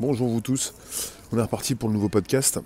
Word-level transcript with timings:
Bonjour 0.00 0.28
vous 0.28 0.40
tous. 0.40 0.74
On 1.32 1.38
est 1.38 1.42
reparti 1.42 1.74
pour 1.74 1.88
le 1.88 1.94
nouveau 1.94 2.08
podcast. 2.08 2.60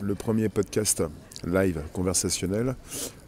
Le 0.00 0.14
premier 0.14 0.48
podcast 0.48 1.02
live 1.44 1.82
conversationnel. 1.92 2.76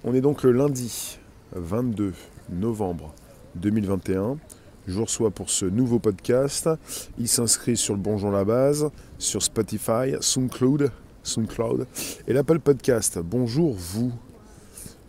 On 0.05 0.15
est 0.15 0.21
donc 0.21 0.45
le 0.45 0.53
lundi 0.53 1.19
22 1.57 2.13
novembre 2.51 3.13
2021. 3.57 4.39
Je 4.87 4.93
vous 4.93 5.07
reçois 5.07 5.33
pour 5.33 5.51
ce 5.51 5.67
nouveau 5.67 5.99
podcast. 5.99 6.71
Il 7.19 7.27
s'inscrit 7.27 7.77
sur 7.77 7.95
le 7.95 8.01
Bonjour 8.01 8.31
la 8.31 8.45
base, 8.45 8.89
sur 9.19 9.43
Spotify, 9.43 10.15
SoundCloud, 10.21 10.93
SoundCloud 11.25 11.89
et 12.29 12.33
l'Apple 12.33 12.61
Podcast. 12.61 13.19
Bonjour 13.19 13.75
vous. 13.75 14.13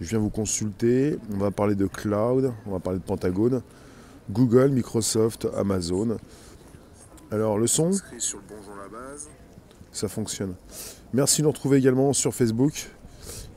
Je 0.01 0.09
viens 0.09 0.17
vous 0.17 0.31
consulter. 0.31 1.19
On 1.31 1.37
va 1.37 1.51
parler 1.51 1.75
de 1.75 1.85
cloud, 1.85 2.51
on 2.65 2.71
va 2.71 2.79
parler 2.79 2.97
de 2.97 3.03
Pentagone, 3.03 3.61
Google, 4.31 4.69
Microsoft, 4.69 5.47
Amazon. 5.55 6.17
Alors 7.35 7.57
le 7.57 7.67
son 7.67 7.91
sur 7.91 8.37
le 8.37 8.43
Bonjour 8.47 8.75
la 8.77 8.87
base. 8.87 9.27
Ça 9.91 10.07
fonctionne. 10.07 10.55
Merci 11.11 11.41
de 11.41 11.43
nous 11.43 11.51
retrouver 11.51 11.77
également 11.77 12.13
sur 12.13 12.33
Facebook 12.33 12.89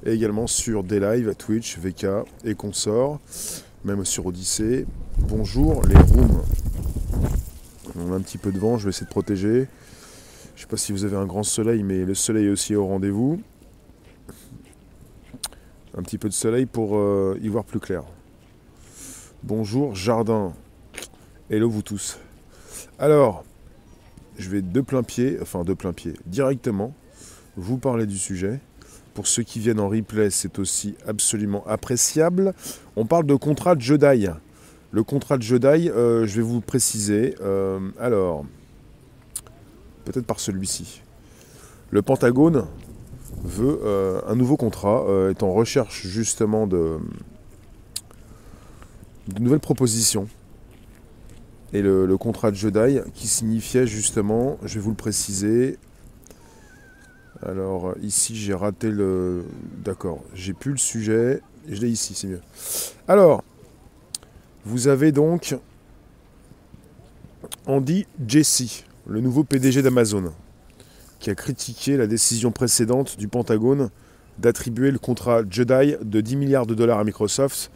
et 0.05 0.11
également 0.11 0.49
sur 0.49 0.83
des 0.83 0.99
lives, 0.99 1.33
Twitch, 1.37 1.79
VK 1.79 2.07
et 2.43 2.57
consorts, 2.57 3.21
même 3.85 4.05
sur 4.05 4.27
Odyssée. 4.27 4.85
Bonjour 5.21 5.85
les 5.85 5.95
rooms. 5.95 6.43
On 7.95 8.13
a 8.13 8.17
un 8.17 8.21
petit 8.21 8.37
peu 8.37 8.51
de 8.51 8.59
vent, 8.59 8.79
je 8.79 8.85
vais 8.87 8.91
essayer 8.91 9.07
de 9.07 9.13
protéger. 9.13 9.69
Je 10.57 10.61
ne 10.61 10.61
sais 10.63 10.67
pas 10.67 10.77
si 10.77 10.91
vous 10.91 11.05
avez 11.05 11.17
un 11.17 11.27
grand 11.27 11.45
soleil, 11.45 11.85
mais 11.85 12.05
le 12.05 12.15
soleil 12.15 12.47
est 12.47 12.51
aussi 12.51 12.75
au 12.75 12.85
rendez-vous. 12.85 13.41
Un 15.97 16.03
petit 16.03 16.19
peu 16.19 16.29
de 16.29 16.35
soleil 16.35 16.67
pour 16.67 16.97
euh, 16.97 17.39
y 17.41 17.47
voir 17.47 17.63
plus 17.63 17.79
clair. 17.79 18.03
Bonjour 19.45 19.95
jardin. 19.95 20.53
Hello 21.49 21.71
vous 21.71 21.83
tous. 21.83 22.19
Alors, 22.99 23.45
je 24.39 24.49
vais 24.49 24.63
de 24.63 24.81
plein 24.81 25.03
pied, 25.03 25.39
enfin 25.43 25.65
de 25.65 25.75
plein 25.75 25.93
pied, 25.93 26.15
directement 26.27 26.95
vous 27.57 27.77
parler 27.77 28.07
du 28.07 28.17
sujet. 28.17 28.61
Pour 29.15 29.27
ceux 29.27 29.43
qui 29.43 29.59
viennent 29.59 29.81
en 29.81 29.89
replay, 29.89 30.31
c'est 30.31 30.61
aussi 30.61 30.95
absolument 31.07 31.67
appréciable. 31.67 32.55
On 32.95 33.05
parle 33.05 33.27
de 33.27 33.35
contrat 33.35 33.75
de 33.75 33.81
Jedi. 33.81 34.29
Le 34.93 35.03
contrat 35.03 35.37
de 35.37 35.43
Jedi, 35.43 35.91
euh, 35.91 36.25
je 36.25 36.37
vais 36.37 36.43
vous 36.43 36.61
préciser. 36.61 37.35
Euh, 37.41 37.81
alors, 37.99 38.45
peut-être 40.05 40.25
par 40.25 40.39
celui-ci. 40.39 41.03
Le 41.91 42.01
Pentagone 42.01 42.67
veut 43.43 43.81
euh, 43.83 44.21
un 44.29 44.37
nouveau 44.37 44.57
contrat, 44.57 45.05
est 45.31 45.43
en 45.43 45.53
recherche 45.53 46.07
justement 46.07 46.69
de, 46.69 46.99
de 49.27 49.41
nouvelles 49.41 49.59
propositions 49.59 50.29
et 51.73 51.83
le, 51.83 52.17
contrat 52.17 52.51
de 52.51 52.57
Jedi 52.57 53.01
qui 53.15 53.29
signifiait 53.29 53.87
justement, 53.87 54.59
je 54.65 54.75
vais 54.75 54.81
vous 54.81 54.91
le 54.91 54.97
préciser. 54.97 55.79
Alors 57.43 57.95
ici 58.03 58.37
j'ai 58.37 58.55
raté 58.55 58.91
le. 58.91 59.45
D'accord, 59.85 60.25
j'ai 60.35 60.53
plus 60.53 60.73
le 60.73 60.79
sujet. 60.79 61.41
Je 61.69 61.81
l'ai 61.83 61.91
ici, 61.91 62.15
c'est 62.15 62.27
mieux. 62.27 62.41
Alors, 63.09 63.45
vous 64.65 64.89
avez 64.89 65.13
donc 65.13 65.55
Andy 67.67 68.07
Jesse, 68.27 68.85
le 69.07 69.21
nouveau 69.21 69.45
PDG 69.45 69.83
d'Amazon, 69.83 70.33
qui 71.19 71.29
a 71.29 71.35
critiqué 71.35 71.99
la 71.99 72.07
décision 72.07 72.53
précédente 72.53 73.19
du 73.19 73.29
Pentagone 73.29 73.91
d'attribuer 74.39 74.91
le 74.91 74.99
contrat 74.99 75.43
Jedi 75.49 75.97
de 76.01 76.21
10 76.21 76.37
milliards 76.37 76.67
de 76.67 76.75
dollars 76.75 76.99
à 76.99 77.05
Microsoft 77.05 77.71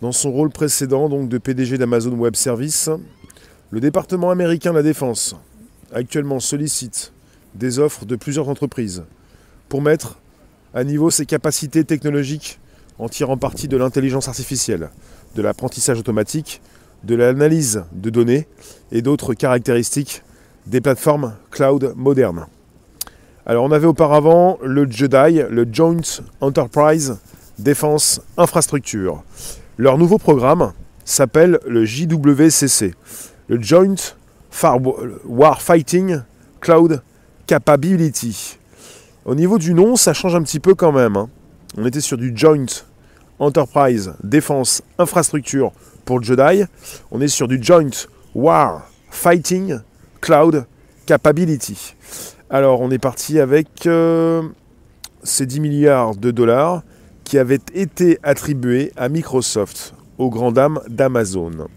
dans 0.00 0.12
son 0.12 0.30
rôle 0.30 0.50
précédent 0.50 1.08
donc 1.08 1.28
de 1.28 1.38
PDG 1.38 1.78
d'Amazon 1.78 2.12
Web 2.12 2.36
Services, 2.36 2.90
le 3.70 3.80
département 3.80 4.30
américain 4.30 4.70
de 4.70 4.76
la 4.76 4.82
Défense 4.82 5.36
actuellement 5.92 6.40
sollicite 6.40 7.12
des 7.54 7.78
offres 7.78 8.06
de 8.06 8.16
plusieurs 8.16 8.48
entreprises 8.48 9.04
pour 9.68 9.82
mettre 9.82 10.18
à 10.74 10.84
niveau 10.84 11.10
ses 11.10 11.26
capacités 11.26 11.84
technologiques 11.84 12.58
en 12.98 13.08
tirant 13.08 13.36
parti 13.36 13.68
de 13.68 13.76
l'intelligence 13.76 14.28
artificielle, 14.28 14.90
de 15.34 15.42
l'apprentissage 15.42 15.98
automatique, 15.98 16.60
de 17.04 17.14
l'analyse 17.14 17.84
de 17.92 18.10
données 18.10 18.46
et 18.92 19.02
d'autres 19.02 19.34
caractéristiques 19.34 20.22
des 20.66 20.80
plateformes 20.80 21.34
cloud 21.50 21.94
modernes. 21.96 22.46
Alors 23.46 23.64
on 23.64 23.72
avait 23.72 23.86
auparavant 23.86 24.58
le 24.62 24.90
JEDI, 24.90 25.42
le 25.50 25.66
Joint 25.70 26.20
Enterprise 26.40 27.18
Defense 27.58 28.20
Infrastructure, 28.36 29.22
leur 29.80 29.96
nouveau 29.96 30.18
programme 30.18 30.74
s'appelle 31.06 31.58
le 31.66 31.86
JWCC, 31.86 32.94
le 33.48 33.62
Joint 33.62 33.94
War 35.24 35.62
Fighting 35.62 36.20
Cloud 36.60 37.00
Capability. 37.46 38.58
Au 39.24 39.34
niveau 39.34 39.56
du 39.56 39.72
nom, 39.72 39.96
ça 39.96 40.12
change 40.12 40.34
un 40.34 40.42
petit 40.42 40.60
peu 40.60 40.74
quand 40.74 40.92
même. 40.92 41.16
Hein. 41.16 41.30
On 41.78 41.86
était 41.86 42.02
sur 42.02 42.18
du 42.18 42.32
Joint 42.36 42.66
Enterprise 43.38 44.12
Defense 44.22 44.82
Infrastructure 44.98 45.72
pour 46.04 46.22
Jedi. 46.22 46.64
On 47.10 47.22
est 47.22 47.28
sur 47.28 47.48
du 47.48 47.58
Joint 47.62 47.88
War 48.34 48.86
Fighting 49.10 49.78
Cloud 50.20 50.66
Capability. 51.06 51.96
Alors 52.50 52.82
on 52.82 52.90
est 52.90 52.98
parti 52.98 53.40
avec 53.40 53.86
euh, 53.86 54.42
ces 55.22 55.46
10 55.46 55.60
milliards 55.60 56.16
de 56.16 56.30
dollars 56.30 56.82
qui 57.30 57.38
avait 57.38 57.60
été 57.74 58.18
attribué 58.24 58.90
à 58.96 59.08
Microsoft, 59.08 59.94
aux 60.18 60.30
grandes 60.30 60.54
dames 60.54 60.80
d'Amazon. 60.88 61.68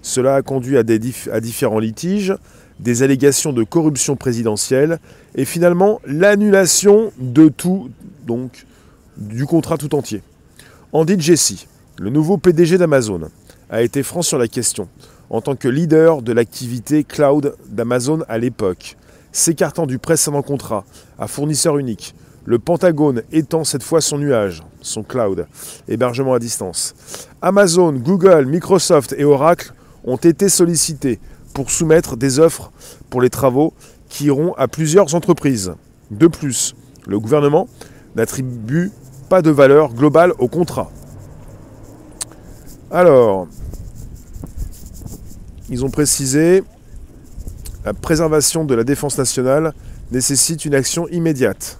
Cela 0.00 0.36
a 0.36 0.40
conduit 0.40 0.78
à 0.78 0.82
différents 1.40 1.80
litiges, 1.80 2.34
des 2.80 3.02
allégations 3.02 3.52
de 3.52 3.62
corruption 3.62 4.16
présidentielle 4.16 4.98
et 5.34 5.44
finalement 5.44 6.00
l'annulation 6.06 7.12
de 7.18 7.50
tout, 7.50 7.90
donc 8.26 8.64
du 9.18 9.44
contrat 9.44 9.76
tout 9.76 9.94
entier. 9.94 10.22
Andy 10.94 11.20
Jesse, 11.20 11.66
le 11.98 12.08
nouveau 12.08 12.38
PDG 12.38 12.78
d'Amazon, 12.78 13.28
a 13.68 13.82
été 13.82 14.02
franc 14.02 14.22
sur 14.22 14.38
la 14.38 14.48
question 14.48 14.88
en 15.28 15.42
tant 15.42 15.56
que 15.56 15.68
leader 15.68 16.22
de 16.22 16.32
l'activité 16.32 17.04
cloud 17.04 17.54
d'Amazon 17.68 18.20
à 18.30 18.38
l'époque, 18.38 18.96
s'écartant 19.30 19.84
du 19.84 19.98
précédent 19.98 20.40
contrat 20.40 20.86
à 21.18 21.26
fournisseur 21.26 21.76
unique 21.76 22.14
le 22.46 22.58
Pentagone 22.58 23.22
étend 23.32 23.64
cette 23.64 23.82
fois 23.82 24.00
son 24.00 24.18
nuage, 24.18 24.62
son 24.80 25.02
cloud, 25.02 25.46
hébergement 25.88 26.32
à 26.32 26.38
distance. 26.38 26.94
Amazon, 27.42 27.92
Google, 27.92 28.46
Microsoft 28.46 29.14
et 29.18 29.24
Oracle 29.24 29.72
ont 30.04 30.16
été 30.16 30.48
sollicités 30.48 31.18
pour 31.52 31.70
soumettre 31.70 32.16
des 32.16 32.38
offres 32.38 32.70
pour 33.10 33.20
les 33.20 33.30
travaux 33.30 33.74
qui 34.08 34.26
iront 34.26 34.54
à 34.54 34.68
plusieurs 34.68 35.14
entreprises. 35.14 35.74
De 36.12 36.28
plus, 36.28 36.76
le 37.06 37.18
gouvernement 37.18 37.68
n'attribue 38.14 38.92
pas 39.28 39.42
de 39.42 39.50
valeur 39.50 39.92
globale 39.92 40.32
au 40.38 40.46
contrat. 40.46 40.90
Alors, 42.92 43.48
ils 45.68 45.84
ont 45.84 45.90
précisé 45.90 46.62
la 47.84 47.92
préservation 47.92 48.64
de 48.64 48.74
la 48.74 48.84
défense 48.84 49.18
nationale 49.18 49.72
nécessite 50.12 50.64
une 50.64 50.74
action 50.74 51.08
immédiate. 51.08 51.78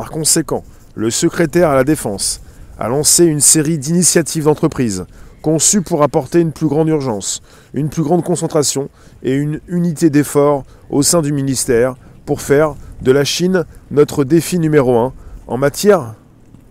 Par 0.00 0.08
conséquent, 0.08 0.64
le 0.94 1.10
secrétaire 1.10 1.68
à 1.68 1.74
la 1.74 1.84
Défense 1.84 2.40
a 2.78 2.88
lancé 2.88 3.26
une 3.26 3.40
série 3.40 3.76
d'initiatives 3.76 4.44
d'entreprise 4.44 5.04
conçues 5.42 5.82
pour 5.82 6.02
apporter 6.02 6.40
une 6.40 6.52
plus 6.52 6.68
grande 6.68 6.88
urgence, 6.88 7.42
une 7.74 7.90
plus 7.90 8.02
grande 8.02 8.24
concentration 8.24 8.88
et 9.22 9.34
une 9.34 9.60
unité 9.68 10.08
d'effort 10.08 10.64
au 10.88 11.02
sein 11.02 11.20
du 11.20 11.34
ministère 11.34 11.96
pour 12.24 12.40
faire 12.40 12.76
de 13.02 13.12
la 13.12 13.24
Chine 13.24 13.66
notre 13.90 14.24
défi 14.24 14.58
numéro 14.58 14.96
un 14.96 15.12
en 15.46 15.58
matière 15.58 16.14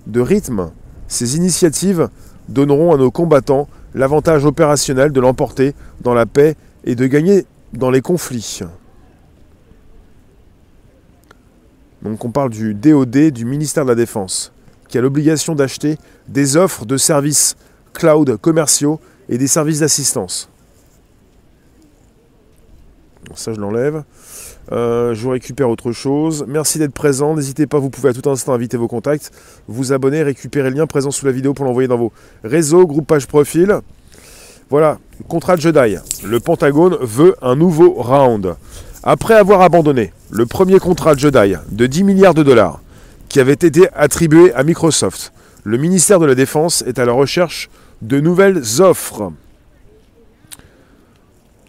de 0.08 0.22
rythme. 0.22 0.72
Ces 1.08 1.38
initiatives 1.38 2.10
donneront 2.48 2.96
à 2.96 2.98
nos 2.98 3.12
combattants 3.12 3.68
l'avantage 3.94 4.44
opérationnel 4.44 5.12
de 5.12 5.22
l'emporter 5.22 5.76
dans 6.02 6.16
la 6.16 6.26
paix 6.26 6.56
et 6.84 6.96
de 6.96 7.06
gagner 7.06 7.46
dans 7.74 7.92
les 7.92 8.02
conflits. 8.02 8.62
Donc 12.04 12.24
on 12.24 12.32
parle 12.32 12.50
du 12.50 12.74
DOD, 12.74 13.32
du 13.32 13.46
ministère 13.46 13.84
de 13.84 13.90
la 13.90 13.96
Défense, 13.96 14.52
qui 14.88 14.98
a 14.98 15.02
l'obligation 15.02 15.56
d'acheter 15.56 15.98
des 16.28 16.58
offres 16.58 16.86
de 16.86 16.98
services 16.98 17.56
cloud 17.94 18.38
commerciaux 18.38 19.00
et 19.28 19.38
des 19.38 19.48
services 19.48 19.80
d'assistance. 19.80 20.50
Ça, 23.36 23.54
je 23.54 23.60
l'enlève. 23.60 24.04
Euh, 24.72 25.14
je 25.14 25.28
récupère 25.28 25.70
autre 25.70 25.92
chose. 25.92 26.46
Merci 26.48 26.80
d'être 26.80 26.94
présent. 26.94 27.36
N'hésitez 27.36 27.68
pas, 27.68 27.80
vous 27.80 27.90
pouvez 27.90 28.10
à 28.10 28.14
tout 28.14 28.28
instant 28.30 28.54
inviter 28.54 28.78
vos 28.78 28.88
contacts, 28.88 29.32
vous 29.68 29.94
abonner, 29.94 30.24
récupérer 30.24 30.70
le 30.70 30.78
lien 30.78 30.88
présent 30.88 31.12
sous 31.12 31.26
la 31.26 31.32
vidéo 31.32 31.54
pour 31.54 31.66
l'envoyer 31.66 31.88
dans 31.88 31.98
vos 31.98 32.12
réseaux, 32.44 32.86
groupe, 32.86 33.08
page, 33.08 33.28
profil. 33.28 33.80
Voilà, 34.70 35.00
contrat 35.28 35.56
de 35.56 35.62
Jedi. 35.62 35.98
Le 36.24 36.40
Pentagone 36.40 36.98
veut 37.02 37.36
un 37.42 37.56
nouveau 37.56 37.92
round. 37.94 38.56
Après 39.04 39.36
avoir 39.36 39.62
abandonné 39.62 40.12
le 40.30 40.46
premier 40.46 40.78
contrat 40.80 41.16
Jedi 41.16 41.56
de 41.72 41.86
10 41.86 42.04
milliards 42.04 42.34
de 42.34 42.44
dollars 42.44 42.82
qui 43.30 43.40
avait 43.40 43.54
été 43.54 43.88
attribué 43.94 44.54
à 44.54 44.64
Microsoft, 44.64 45.32
le 45.64 45.78
ministère 45.78 46.20
de 46.20 46.26
la 46.26 46.36
Défense 46.36 46.84
est 46.86 47.00
à 47.00 47.06
la 47.06 47.14
recherche 47.14 47.70
de 48.02 48.20
nouvelles 48.20 48.62
offres. 48.80 49.32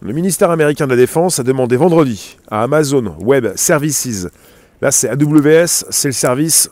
Le 0.02 0.12
ministère 0.12 0.50
américain 0.50 0.86
de 0.86 0.90
la 0.90 0.96
Défense 0.96 1.38
a 1.38 1.44
demandé 1.44 1.76
vendredi 1.76 2.36
à 2.50 2.62
Amazon 2.64 3.14
Web 3.20 3.48
Services, 3.54 4.26
là 4.80 4.90
c'est 4.90 5.08
AWS, 5.08 5.84
c'est 5.90 6.08
le 6.08 6.12
service 6.12 6.70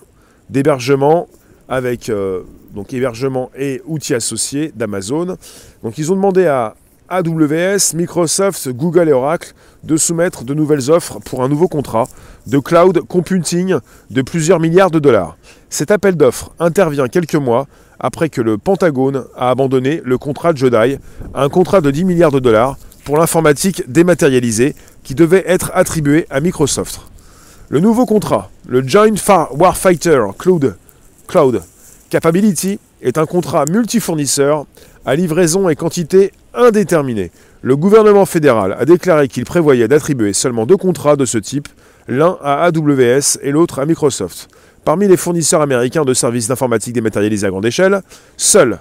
d'hébergement 0.51 1.29
avec 1.69 2.09
euh, 2.09 2.41
donc 2.75 2.93
hébergement 2.93 3.51
et 3.57 3.81
outils 3.87 4.15
associés 4.15 4.73
d'Amazon. 4.75 5.37
Donc 5.85 5.99
ils 5.99 6.11
ont 6.11 6.17
demandé 6.17 6.47
à 6.47 6.75
AWS, 7.09 7.95
Microsoft, 7.95 8.69
Google 8.71 9.09
et 9.09 9.13
Oracle 9.13 9.55
de 9.85 9.97
soumettre 9.97 10.45
de 10.45 10.55
nouvelles 10.55 10.91
offres 10.91 11.19
pour 11.21 11.43
un 11.43 11.49
nouveau 11.49 11.69
contrat 11.69 12.07
de 12.47 12.59
cloud 12.59 13.01
computing 13.09 13.77
de 14.11 14.23
plusieurs 14.23 14.61
milliards 14.61 14.91
de 14.91 14.99
dollars. 14.99 15.37
Cet 15.71 15.91
appel 15.91 16.17
d'offres 16.17 16.53
intervient 16.59 17.09
quelques 17.09 17.35
mois 17.35 17.67
après 18.01 18.29
que 18.29 18.41
le 18.41 18.59
Pentagone 18.59 19.25
a 19.37 19.51
abandonné 19.51 20.03
le 20.05 20.19
contrat 20.19 20.53
de 20.53 20.59
Jedi, 20.59 20.99
un 21.35 21.49
contrat 21.49 21.81
de 21.81 21.91
10 21.91 22.05
milliards 22.05 22.33
de 22.33 22.41
dollars 22.41 22.77
pour 23.05 23.17
l'informatique 23.17 23.91
dématérialisée 23.91 24.75
qui 25.03 25.15
devait 25.15 25.45
être 25.47 25.71
attribué 25.75 26.27
à 26.31 26.41
Microsoft. 26.41 27.01
Le 27.71 27.81
nouveau 27.81 28.07
contrat, 28.07 28.51
le 28.67 28.87
Joint 28.87 29.15
Warfighter 29.51 30.21
Cloud, 30.39 30.77
Cloud 31.27 31.63
Capability, 32.11 32.79
est 33.03 33.19
un 33.19 33.27
contrat 33.27 33.65
multifournisseur 33.67 34.67
à 35.05 35.15
livraison 35.15 35.69
et 35.69 35.77
quantité 35.77 36.33
indéterminée. 36.59 37.31
Le 37.63 37.77
gouvernement 37.77 38.27
fédéral 38.27 38.77
a 38.79 38.85
déclaré 38.85 39.29
qu'il 39.29 39.45
prévoyait 39.45 39.89
d'attribuer 39.89 40.33
seulement 40.33 40.67
deux 40.67 40.77
contrats 40.77 41.17
de 41.17 41.25
ce 41.25 41.39
type, 41.39 41.69
l'un 42.07 42.37
à 42.43 42.65
AWS 42.65 43.39
et 43.43 43.51
l'autre 43.51 43.79
à 43.79 43.87
Microsoft. 43.87 44.49
Parmi 44.85 45.09
les 45.09 45.17
fournisseurs 45.17 45.61
américains 45.61 46.05
de 46.05 46.15
services 46.15 46.49
d'informatique 46.49 46.93
dématérialisés 46.93 47.47
à 47.47 47.51
grande 47.51 47.67
échelle, 47.67 48.03
seuls 48.37 48.79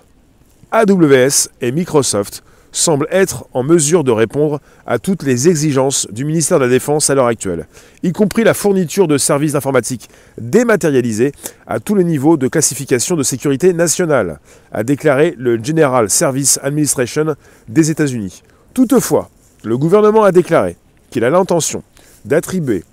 AWS 0.71 1.49
et 1.61 1.71
Microsoft 1.71 2.43
semblent 2.77 3.07
être 3.11 3.47
en 3.53 3.63
mesure 3.63 4.03
de 4.03 4.11
répondre 4.11 4.59
à 4.85 4.99
toutes 4.99 5.23
les 5.23 5.49
exigences 5.49 6.07
du 6.11 6.25
ministère 6.25 6.59
de 6.59 6.65
la 6.65 6.69
Défense 6.69 7.09
à 7.09 7.15
l'heure 7.15 7.27
actuelle, 7.27 7.67
y 8.03 8.11
compris 8.11 8.43
la 8.43 8.53
fourniture 8.53 9.07
de 9.07 9.17
services 9.17 9.53
d'informatique 9.53 10.09
dématérialisés 10.37 11.31
à 11.65 11.79
tous 11.79 11.95
les 11.95 12.03
niveaux 12.03 12.37
de 12.37 12.47
classification 12.47 13.15
de 13.15 13.23
sécurité 13.23 13.73
nationale, 13.73 14.39
a 14.71 14.83
déclaré 14.83 15.33
le 15.37 15.61
General 15.61 16.09
Service 16.09 16.59
Administration 16.61 17.35
des 17.67 17.89
États-Unis. 17.89 18.43
Toutefois, 18.73 19.29
le 19.63 19.77
gouvernement 19.77 20.23
a 20.23 20.31
déclaré 20.31 20.77
qu'il 21.09 21.23
a 21.23 21.29
l'intention 21.29 21.83
d'attribuer 22.25 22.83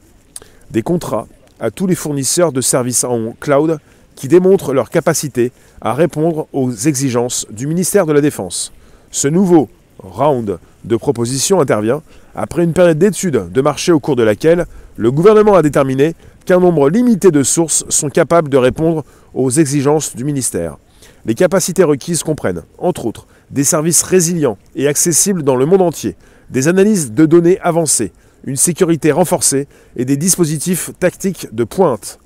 des 0.71 0.83
contrats 0.83 1.29
à 1.61 1.71
tous 1.71 1.87
les 1.87 1.95
fournisseurs 1.95 2.53
de 2.53 2.61
services 2.61 3.05
en 3.05 3.35
cloud 3.39 3.79
qui 4.17 4.29
démontrent 4.29 4.73
leur 4.73 4.89
capacité 4.89 5.53
à 5.83 5.93
répondre 5.93 6.47
aux 6.53 6.73
exigences 6.73 7.47
du 7.51 7.67
ministère 7.67 8.07
de 8.07 8.13
la 8.13 8.21
Défense. 8.21 8.73
Ce 9.15 9.29
nouveau 9.29 9.69
round 10.01 10.59
de 10.83 10.97
propositions 10.97 11.61
intervient 11.61 12.03
après 12.35 12.65
une 12.65 12.73
période 12.73 12.99
d'études 12.99 13.53
de 13.53 13.61
marché 13.61 13.93
au 13.93 14.01
cours 14.01 14.17
de 14.17 14.25
laquelle 14.25 14.67
le 14.97 15.13
gouvernement 15.13 15.55
a 15.55 15.63
déterminé 15.63 16.17
qu'un 16.47 16.59
nombre 16.59 16.91
limité 16.91 17.31
de 17.31 17.45
sources 17.45 17.85
sont 17.91 18.09
capables 18.09 18.49
de 18.49 18.57
répondre 18.57 19.05
aux 19.33 19.51
exigences 19.51 20.17
du 20.17 20.25
ministère. 20.25 20.79
Les 21.27 21.37
capacités 21.37 21.85
requises 21.85 22.25
comprennent, 22.25 22.65
entre 22.77 23.07
autres, 23.07 23.29
des 23.53 23.63
services 23.63 24.03
résilients 24.03 24.59
et 24.75 24.89
accessibles 24.89 25.45
dans 25.45 25.55
le 25.55 25.65
monde 25.65 25.83
entier, 25.83 26.17
des 26.51 26.67
analyses 26.67 27.13
de 27.13 27.25
données 27.25 27.61
avancées, 27.61 28.11
une 28.43 28.57
sécurité 28.57 29.13
renforcée 29.13 29.69
et 29.95 30.05
des 30.05 30.17
dispositifs 30.17 30.91
tactiques 30.99 31.47
de 31.53 31.63
pointe. 31.63 32.19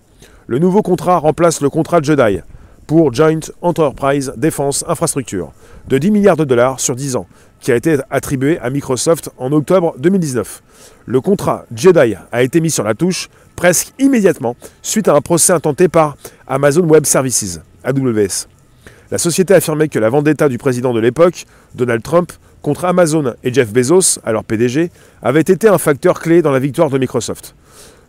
Le 0.47 0.59
nouveau 0.59 0.81
contrat 0.81 1.19
remplace 1.19 1.61
le 1.61 1.69
contrat 1.69 2.01
Jedi 2.01 2.41
pour 2.89 3.13
Joint 3.13 3.41
Enterprise 3.61 4.33
Defense 4.39 4.83
Infrastructure 4.89 5.53
de 5.89 5.99
10 5.99 6.11
milliards 6.11 6.39
de 6.39 6.45
dollars 6.45 6.81
sur 6.81 6.97
10 6.97 7.17
ans, 7.17 7.27
qui 7.61 7.71
a 7.71 7.77
été 7.77 7.99
attribué 8.09 8.59
à 8.61 8.71
Microsoft 8.71 9.31
en 9.37 9.53
octobre 9.53 9.95
2019. 9.99 10.63
Le 11.05 11.21
contrat 11.21 11.67
Jedi 11.77 12.15
a 12.33 12.43
été 12.43 12.63
mis 12.63 12.71
sur 12.71 12.85
la 12.85 12.95
touche 12.95 13.29
presque 13.57 13.93
immédiatement 13.99 14.57
suite 14.81 15.07
à 15.07 15.15
un 15.15 15.21
procès 15.21 15.53
intenté 15.53 15.89
par 15.89 16.17
Amazon 16.47 16.85
Web 16.85 17.05
Services, 17.05 17.61
AWS. 17.85 18.49
La 19.11 19.19
société 19.19 19.53
a 19.53 19.59
affirmé 19.59 19.91
que 19.91 19.99
la 19.99 20.09
vendetta 20.09 20.49
du 20.49 20.57
président 20.57 20.95
de 20.95 21.01
l'époque, 21.01 21.45
Donald 21.75 22.03
Trump, 22.03 22.33
contre 22.63 22.87
Amazon 22.87 23.35
et 23.45 23.53
Jeff 23.53 23.71
Bezos, 23.71 24.19
alors 24.25 24.45
PDG, 24.45 24.91
avait 25.23 25.41
été 25.43 25.69
un 25.69 25.79
facteur 25.79 26.21
clé 26.21 26.41
dans 26.41 26.53
la 26.53 26.59
victoire 26.59 26.89
de 26.89 26.97
Microsoft. 26.97 27.55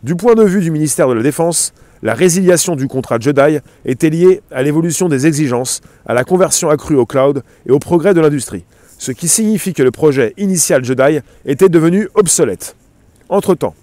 Du 0.02 0.16
point 0.16 0.34
de 0.34 0.42
vue 0.42 0.62
du 0.62 0.70
ministère 0.70 1.06
de 1.06 1.12
la 1.12 1.22
Défense, 1.22 1.74
la 2.02 2.14
résiliation 2.14 2.76
du 2.76 2.88
contrat 2.88 3.18
Jedi 3.18 3.58
était 3.84 4.10
liée 4.10 4.42
à 4.50 4.62
l'évolution 4.62 5.08
des 5.08 5.26
exigences, 5.26 5.80
à 6.06 6.14
la 6.14 6.24
conversion 6.24 6.70
accrue 6.70 6.96
au 6.96 7.06
cloud 7.06 7.42
et 7.66 7.70
au 7.70 7.78
progrès 7.78 8.14
de 8.14 8.20
l'industrie, 8.20 8.64
ce 8.98 9.12
qui 9.12 9.28
signifie 9.28 9.74
que 9.74 9.82
le 9.82 9.90
projet 9.90 10.34
initial 10.38 10.84
Jedi 10.84 11.20
était 11.44 11.68
devenu 11.68 12.08
obsolète. 12.14 12.76
Entre-temps, 13.28 13.74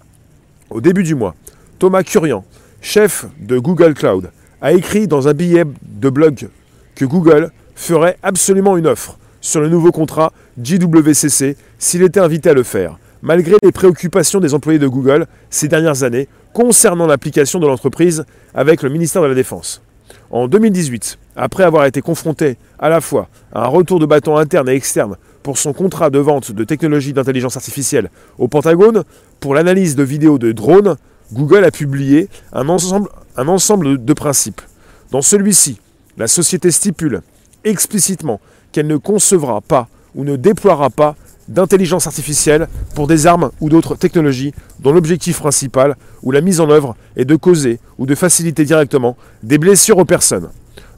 au 0.70 0.80
début 0.80 1.02
du 1.02 1.14
mois, 1.14 1.34
Thomas 1.78 2.02
Kurian, 2.02 2.44
chef 2.80 3.26
de 3.40 3.58
Google 3.58 3.94
Cloud, 3.94 4.30
a 4.60 4.72
écrit 4.72 5.06
dans 5.06 5.28
un 5.28 5.34
billet 5.34 5.64
de 5.82 6.10
blog 6.10 6.48
que 6.94 7.04
Google 7.04 7.50
ferait 7.74 8.18
absolument 8.22 8.76
une 8.76 8.88
offre 8.88 9.16
sur 9.40 9.60
le 9.60 9.68
nouveau 9.68 9.92
contrat 9.92 10.32
JWCC 10.62 11.56
s'il 11.78 12.02
était 12.02 12.18
invité 12.20 12.50
à 12.50 12.54
le 12.54 12.64
faire, 12.64 12.98
malgré 13.22 13.56
les 13.62 13.72
préoccupations 13.72 14.40
des 14.40 14.54
employés 14.54 14.80
de 14.80 14.88
Google 14.88 15.26
ces 15.50 15.68
dernières 15.68 16.02
années 16.02 16.28
concernant 16.52 17.06
l'application 17.06 17.58
de 17.58 17.66
l'entreprise 17.66 18.24
avec 18.54 18.82
le 18.82 18.88
ministère 18.88 19.22
de 19.22 19.26
la 19.26 19.34
Défense. 19.34 19.82
En 20.30 20.48
2018, 20.48 21.18
après 21.36 21.64
avoir 21.64 21.86
été 21.86 22.00
confronté 22.00 22.56
à 22.78 22.88
la 22.88 23.00
fois 23.00 23.28
à 23.52 23.64
un 23.64 23.68
retour 23.68 23.98
de 23.98 24.06
bâton 24.06 24.36
interne 24.36 24.68
et 24.68 24.74
externe 24.74 25.16
pour 25.42 25.56
son 25.56 25.72
contrat 25.72 26.10
de 26.10 26.18
vente 26.18 26.52
de 26.52 26.64
technologies 26.64 27.12
d'intelligence 27.12 27.56
artificielle 27.56 28.10
au 28.38 28.48
Pentagone 28.48 29.04
pour 29.40 29.54
l'analyse 29.54 29.96
de 29.96 30.02
vidéos 30.02 30.38
de 30.38 30.52
drones, 30.52 30.96
Google 31.32 31.64
a 31.64 31.70
publié 31.70 32.28
un 32.52 32.68
ensemble, 32.68 33.08
un 33.36 33.48
ensemble 33.48 34.04
de 34.04 34.12
principes. 34.12 34.60
Dans 35.10 35.22
celui-ci, 35.22 35.80
la 36.16 36.26
société 36.26 36.70
stipule 36.70 37.22
explicitement 37.64 38.40
qu'elle 38.72 38.86
ne 38.86 38.96
concevra 38.96 39.60
pas 39.60 39.88
ou 40.14 40.24
ne 40.24 40.36
déploiera 40.36 40.90
pas 40.90 41.16
d'intelligence 41.48 42.06
artificielle 42.06 42.68
pour 42.94 43.06
des 43.06 43.26
armes 43.26 43.50
ou 43.60 43.68
d'autres 43.68 43.96
technologies 43.96 44.52
dont 44.80 44.92
l'objectif 44.92 45.38
principal 45.38 45.96
ou 46.22 46.30
la 46.30 46.40
mise 46.40 46.60
en 46.60 46.70
œuvre 46.70 46.96
est 47.16 47.24
de 47.24 47.36
causer 47.36 47.80
ou 47.98 48.06
de 48.06 48.14
faciliter 48.14 48.64
directement 48.64 49.16
des 49.42 49.58
blessures 49.58 49.98
aux 49.98 50.04
personnes. 50.04 50.50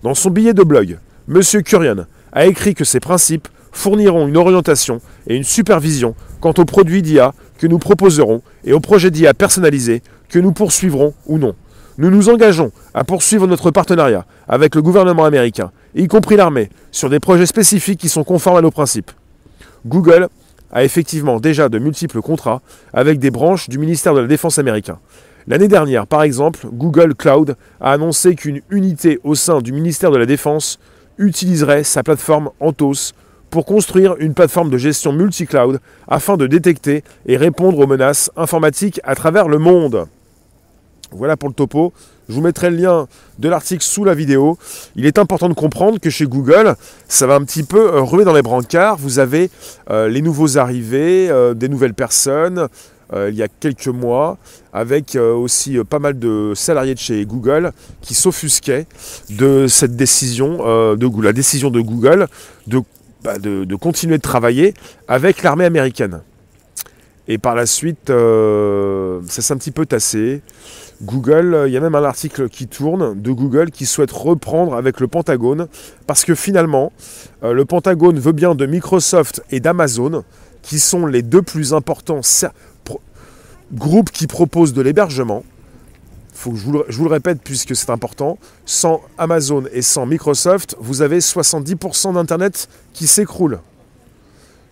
Dans 0.03 0.15
son 0.15 0.31
billet 0.31 0.55
de 0.55 0.63
blog, 0.63 0.99
M. 1.29 1.43
Curian 1.63 2.07
a 2.33 2.47
écrit 2.47 2.75
que 2.75 2.85
ces 2.85 3.01
principes 3.01 3.49
fourniront 3.73 4.27
une 4.27 4.37
orientation 4.37 5.01
et 5.27 5.37
une 5.37 5.45
supervision 5.45 6.15
quant 6.41 6.55
aux 6.59 6.65
produits 6.65 7.03
d'IA 7.03 7.35
que 7.59 7.67
nous 7.67 7.79
proposerons 7.79 8.43
et 8.65 8.73
aux 8.73 8.81
projets 8.81 9.11
d'IA 9.11 9.35
personnalisés 9.35 10.03
que 10.29 10.39
nous 10.39 10.53
poursuivrons 10.53 11.15
ou 11.27 11.39
non. 11.39 11.55
Nous 11.99 12.11
nous 12.11 12.31
engageons 12.31 12.73
à 12.95 13.05
poursuivre 13.05 13.47
notre 13.47 13.71
partenariat 13.71 14.25
avec 14.49 14.75
le 14.75 14.83
gouvernement 14.83 15.25
américain, 15.25 15.71
y 15.95 16.07
compris 16.07 16.37
l'armée, 16.37 16.71
sur 16.91 17.11
des 17.11 17.21
projets 17.21 17.47
spécifiques 17.47 18.01
qui 18.01 18.09
sont 18.09 18.25
conformes 18.25 18.57
à 18.57 18.63
nos 18.63 18.71
principes. 18.71 19.11
Google 19.87 20.29
a 20.73 20.85
effectivement 20.85 21.41
déjà 21.41 21.69
de 21.69 21.79
multiples 21.79 22.21
contrats 22.21 22.63
avec 22.93 23.19
des 23.19 23.31
branches 23.31 23.69
du 23.69 23.79
ministère 23.79 24.15
de 24.15 24.21
la 24.21 24.27
Défense 24.27 24.59
américain. 24.59 24.99
L'année 25.47 25.69
dernière, 25.69 26.07
par 26.07 26.23
exemple, 26.23 26.67
Google 26.73 27.15
Cloud 27.15 27.57
a 27.81 27.93
annoncé 27.93 28.35
qu'une 28.35 28.61
unité 28.71 29.19
au 29.25 29.35
sein 29.35 29.61
du 29.61 29.73
ministère 29.73 30.11
de 30.11 30.19
la 30.19 30.27
Défense 30.27 30.79
utiliserait 31.19 31.85
sa 31.85 32.03
plateforme 32.03 32.51
Anthos 32.61 33.13
pour 33.51 33.67
construire 33.67 34.15
une 34.21 34.35
plateforme 34.35 34.71
de 34.71 34.79
gestion 34.79 35.13
multi-cloud 35.13 35.81
afin 36.09 36.37
de 36.37 36.47
détecter 36.47 37.03
et 37.27 37.37
répondre 37.37 37.79
aux 37.79 37.87
menaces 37.87 38.31
informatiques 38.37 39.01
à 39.03 39.15
travers 39.15 39.49
le 39.49 39.59
monde. 39.59 40.07
Voilà 41.11 41.37
pour 41.37 41.49
le 41.49 41.55
topo. 41.55 41.93
Je 42.31 42.35
vous 42.37 42.43
mettrai 42.43 42.71
le 42.71 42.77
lien 42.77 43.09
de 43.41 43.49
l'article 43.49 43.83
sous 43.83 44.05
la 44.05 44.15
vidéo. 44.15 44.57
Il 44.95 45.05
est 45.05 45.19
important 45.19 45.49
de 45.49 45.55
comprendre 45.55 45.99
que 45.99 46.11
chez 46.11 46.27
Google, 46.27 46.77
ça 47.09 47.27
va 47.27 47.35
un 47.35 47.43
petit 47.43 47.65
peu 47.65 47.93
euh, 47.93 48.03
rouler 48.03 48.25
dans 48.25 48.33
les 48.33 48.43
brancards. 48.43 48.97
Vous 48.99 49.19
avez 49.19 49.51
euh, 49.91 50.09
les 50.09 50.23
nouveaux 50.23 50.57
arrivés, 50.57 51.29
euh, 51.29 51.55
des 51.55 51.69
nouvelles 51.69 51.95
personnes, 51.95 52.69
il 53.13 53.35
y 53.35 53.43
a 53.43 53.49
quelques 53.49 53.89
mois, 53.89 54.39
avec 54.73 55.17
aussi 55.17 55.77
pas 55.79 55.99
mal 55.99 56.17
de 56.17 56.53
salariés 56.55 56.95
de 56.95 57.01
chez 57.01 57.27
Google 57.27 57.73
qui 58.03 58.15
s'offusquaient 58.15 58.87
de 59.31 59.67
cette 59.67 59.97
décision, 59.97 60.59
de 60.95 61.21
la 61.21 61.33
décision 61.33 61.71
de 61.71 61.81
Google 61.81 62.29
bah, 63.25 63.39
de 63.39 63.75
continuer 63.75 64.17
de 64.17 64.23
travailler 64.23 64.75
avec 65.09 65.43
l'armée 65.43 65.65
américaine. 65.65 66.21
Et 67.27 67.37
par 67.37 67.57
la 67.57 67.67
suite, 67.67 68.07
ça 68.07 69.43
s'est 69.43 69.55
un 69.55 69.57
petit 69.57 69.73
peu 69.73 69.87
tassé. 69.87 70.41
Google, 71.03 71.65
il 71.67 71.73
y 71.73 71.77
a 71.77 71.81
même 71.81 71.95
un 71.95 72.05
article 72.05 72.49
qui 72.49 72.67
tourne 72.67 73.21
de 73.21 73.33
Google 73.33 73.71
qui 73.71 73.87
souhaite 73.87 74.13
reprendre 74.13 74.75
avec 74.75 75.01
le 75.01 75.09
Pentagone, 75.09 75.67
parce 76.07 76.25
que 76.25 76.35
finalement, 76.35 76.93
euh, 77.43 77.53
le 77.53 77.65
Pentagone 77.65 78.19
veut 78.19 78.33
bien 78.33 78.55
de 78.55 78.67
Microsoft 78.67 79.43
et 79.51 79.61
d'Amazon, 79.61 80.25
qui 80.63 80.79
sont 80.79 81.07
les 81.07 81.23
deux 81.23 81.43
plus 81.43 81.73
importants 81.73 82.21
groupes 83.73 84.11
qui 84.11 84.27
proposent 84.27 84.73
de 84.73 84.83
l'hébergement. 84.83 85.45
Faut 86.35 86.53
que 86.53 86.57
je, 86.57 86.65
vous 86.65 87.05
le, 87.05 87.11
répète 87.11 87.41
puisque 87.43 87.77
c'est 87.77 87.91
important. 87.91 88.39
Sans 88.65 89.01
Amazon 89.19 89.65
et 89.73 89.83
sans 89.83 90.07
Microsoft, 90.07 90.77
vous 90.81 91.03
avez 91.03 91.19
70% 91.19 92.15
d'Internet 92.15 92.69
qui 92.93 93.07
s'écroule. 93.07 93.61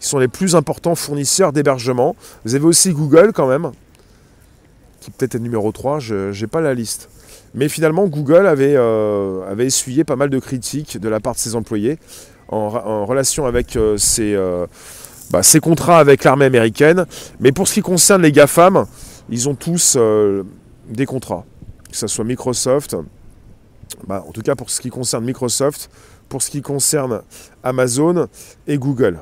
Ils 0.01 0.07
sont 0.07 0.19
les 0.19 0.29
plus 0.29 0.57
importants 0.57 0.95
fournisseurs 0.95 1.53
d'hébergement. 1.53 2.17
Vous 2.45 2.55
avez 2.55 2.65
aussi 2.65 2.93
Google 2.93 3.33
quand 3.35 3.49
même, 3.49 3.73
qui 5.01 5.11
peut-être 5.11 5.35
est 5.37 5.41
numéro 5.41 5.73
3, 5.73 5.99
je 6.01 6.41
n'ai 6.41 6.47
pas 6.47 6.61
la 6.61 6.75
liste. 6.75 7.09
Mais 7.55 7.69
finalement, 7.69 8.07
Google 8.07 8.47
avait, 8.47 8.75
euh, 8.77 9.51
avait, 9.51 9.67
essuyé 9.67 10.05
pas 10.05 10.17
mal 10.17 10.31
de 10.31 10.39
critiques 10.39 10.99
de 10.99 11.09
la 11.09 11.21
part 11.21 11.35
de 11.35 11.39
ses 11.39 11.55
employés 11.55 11.99
en, 12.49 13.05
relation 13.05 13.47
avec 13.47 13.77
euh, 13.77 13.97
euh, 14.21 14.67
bah, 15.31 15.43
ses, 15.43 15.61
contrats 15.61 15.99
avec 15.99 16.25
l'armée 16.25 16.47
américaine. 16.47 17.07
Mais 17.41 17.53
pour 17.53 17.69
ce 17.69 17.75
qui 17.75 17.83
concerne 17.83 18.23
les 18.23 18.33
GAFAM, 18.33 18.87
ils 19.31 19.49
ont 19.49 19.55
tous 19.55 19.99
des 20.89 21.07
contrats, 21.07 21.45
que 21.91 21.97
ce 21.97 22.07
soit 22.07 22.25
Microsoft, 22.25 22.97
bah, 24.07 24.25
en 24.27 24.33
tout 24.33 24.43
cas 24.43 24.55
pour 24.55 24.71
ce 24.71 24.81
qui 24.81 24.91
concerne 24.91 25.25
Microsoft, 25.25 25.91
pour 26.29 26.43
ce 26.43 26.51
qui 26.51 26.63
concerne 26.63 27.23
Amazon 27.63 28.29
et 28.67 28.79
Google. 28.79 29.19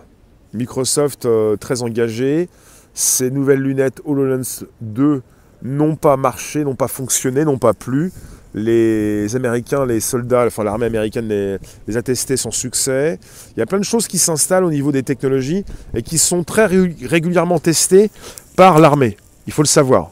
Microsoft 0.53 1.29
très 1.61 1.83
engagé, 1.83 2.49
ces 2.95 3.31
nouvelles 3.31 3.61
lunettes 3.61 4.01
HoloLens 4.05 4.65
2 4.81 5.23
n'ont 5.63 5.97
pas 5.97 6.17
marché, 6.17 6.65
n'ont 6.65 6.75
pas 6.75 6.89
fonctionné, 6.89 7.45
n'ont 7.45 7.59
pas 7.59 7.75
plu. 7.75 8.13
Les 8.55 9.37
Américains, 9.37 9.85
les 9.85 10.01
soldats, 10.01 10.47
enfin 10.47 10.65
l'armée 10.65 10.87
américaine 10.87 11.29
les, 11.29 11.59
les, 11.87 11.97
a 11.97 12.03
testés 12.03 12.39
sans 12.39 12.51
succès. 12.51 13.19
Il 13.55 13.61
y 13.61 13.63
a 13.63 13.67
plein 13.67 13.79
de 13.79 13.85
choses 13.85 14.09
qui 14.09 14.19
s'installent 14.19 14.65
au 14.65 14.71
niveau 14.71 14.93
des 14.93 15.03
technologies 15.03 15.65
et 15.95 16.03
qui 16.03 16.17
sont 16.17 16.43
très 16.43 16.67
régulièrement 16.67 17.59
testées 17.59 18.11
par 18.57 18.79
l'armée. 18.79 19.17
Il 19.47 19.53
faut 19.53 19.63
le 19.63 19.67
savoir. 19.69 20.11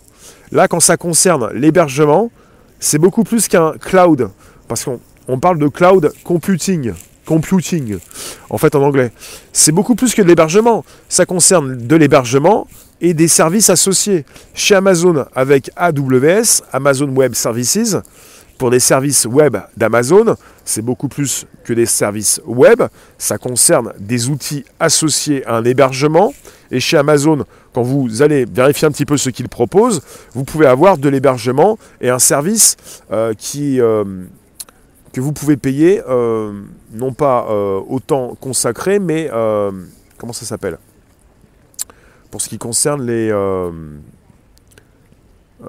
Là, 0.52 0.68
quand 0.68 0.80
ça 0.80 0.96
concerne 0.96 1.50
l'hébergement, 1.54 2.30
c'est 2.78 2.98
beaucoup 2.98 3.24
plus 3.24 3.48
qu'un 3.48 3.72
cloud. 3.72 4.28
Parce 4.68 4.84
qu'on 4.84 5.40
parle 5.40 5.58
de 5.58 5.68
cloud 5.68 6.12
computing. 6.22 6.92
Computing, 7.26 7.98
en 8.50 8.58
fait 8.58 8.74
en 8.74 8.82
anglais. 8.82 9.12
C'est 9.52 9.72
beaucoup 9.72 9.94
plus 9.94 10.14
que 10.14 10.22
de 10.22 10.26
l'hébergement. 10.26 10.84
Ça 11.08 11.26
concerne 11.26 11.76
de 11.86 11.96
l'hébergement, 11.96 12.66
et 13.00 13.14
des 13.14 13.28
services 13.28 13.70
associés. 13.70 14.24
Chez 14.54 14.74
Amazon 14.74 15.26
avec 15.34 15.70
AWS, 15.76 16.62
Amazon 16.72 17.08
Web 17.08 17.34
Services, 17.34 17.96
pour 18.56 18.70
des 18.70 18.80
services 18.80 19.26
web 19.26 19.56
d'Amazon, 19.76 20.36
c'est 20.64 20.80
beaucoup 20.80 21.08
plus 21.08 21.44
que 21.64 21.72
des 21.72 21.86
services 21.86 22.40
web. 22.46 22.82
Ça 23.18 23.36
concerne 23.36 23.92
des 23.98 24.28
outils 24.28 24.64
associés 24.78 25.44
à 25.44 25.56
un 25.56 25.64
hébergement. 25.64 26.32
Et 26.70 26.80
chez 26.80 26.96
Amazon, 26.96 27.44
quand 27.72 27.82
vous 27.82 28.22
allez 28.22 28.44
vérifier 28.44 28.86
un 28.86 28.92
petit 28.92 29.04
peu 29.04 29.16
ce 29.16 29.28
qu'ils 29.28 29.48
proposent, 29.48 30.00
vous 30.34 30.44
pouvez 30.44 30.66
avoir 30.66 30.98
de 30.98 31.08
l'hébergement 31.08 31.78
et 32.00 32.10
un 32.10 32.20
service 32.20 32.76
euh, 33.10 33.34
qui, 33.36 33.80
euh, 33.80 34.04
que 35.14 35.22
vous 35.22 35.32
pouvez 35.32 35.56
payer, 35.56 36.02
euh, 36.06 36.52
non 36.92 37.14
pas 37.14 37.48
autant 37.88 38.34
consacré, 38.34 38.98
mais 38.98 39.30
comment 40.18 40.32
ça 40.34 40.44
s'appelle? 40.44 40.78
Pour 42.34 42.42
ce 42.42 42.48
qui 42.48 42.58
concerne 42.58 43.06
les... 43.06 43.30
Euh, 43.30 43.70
euh, 45.62 45.66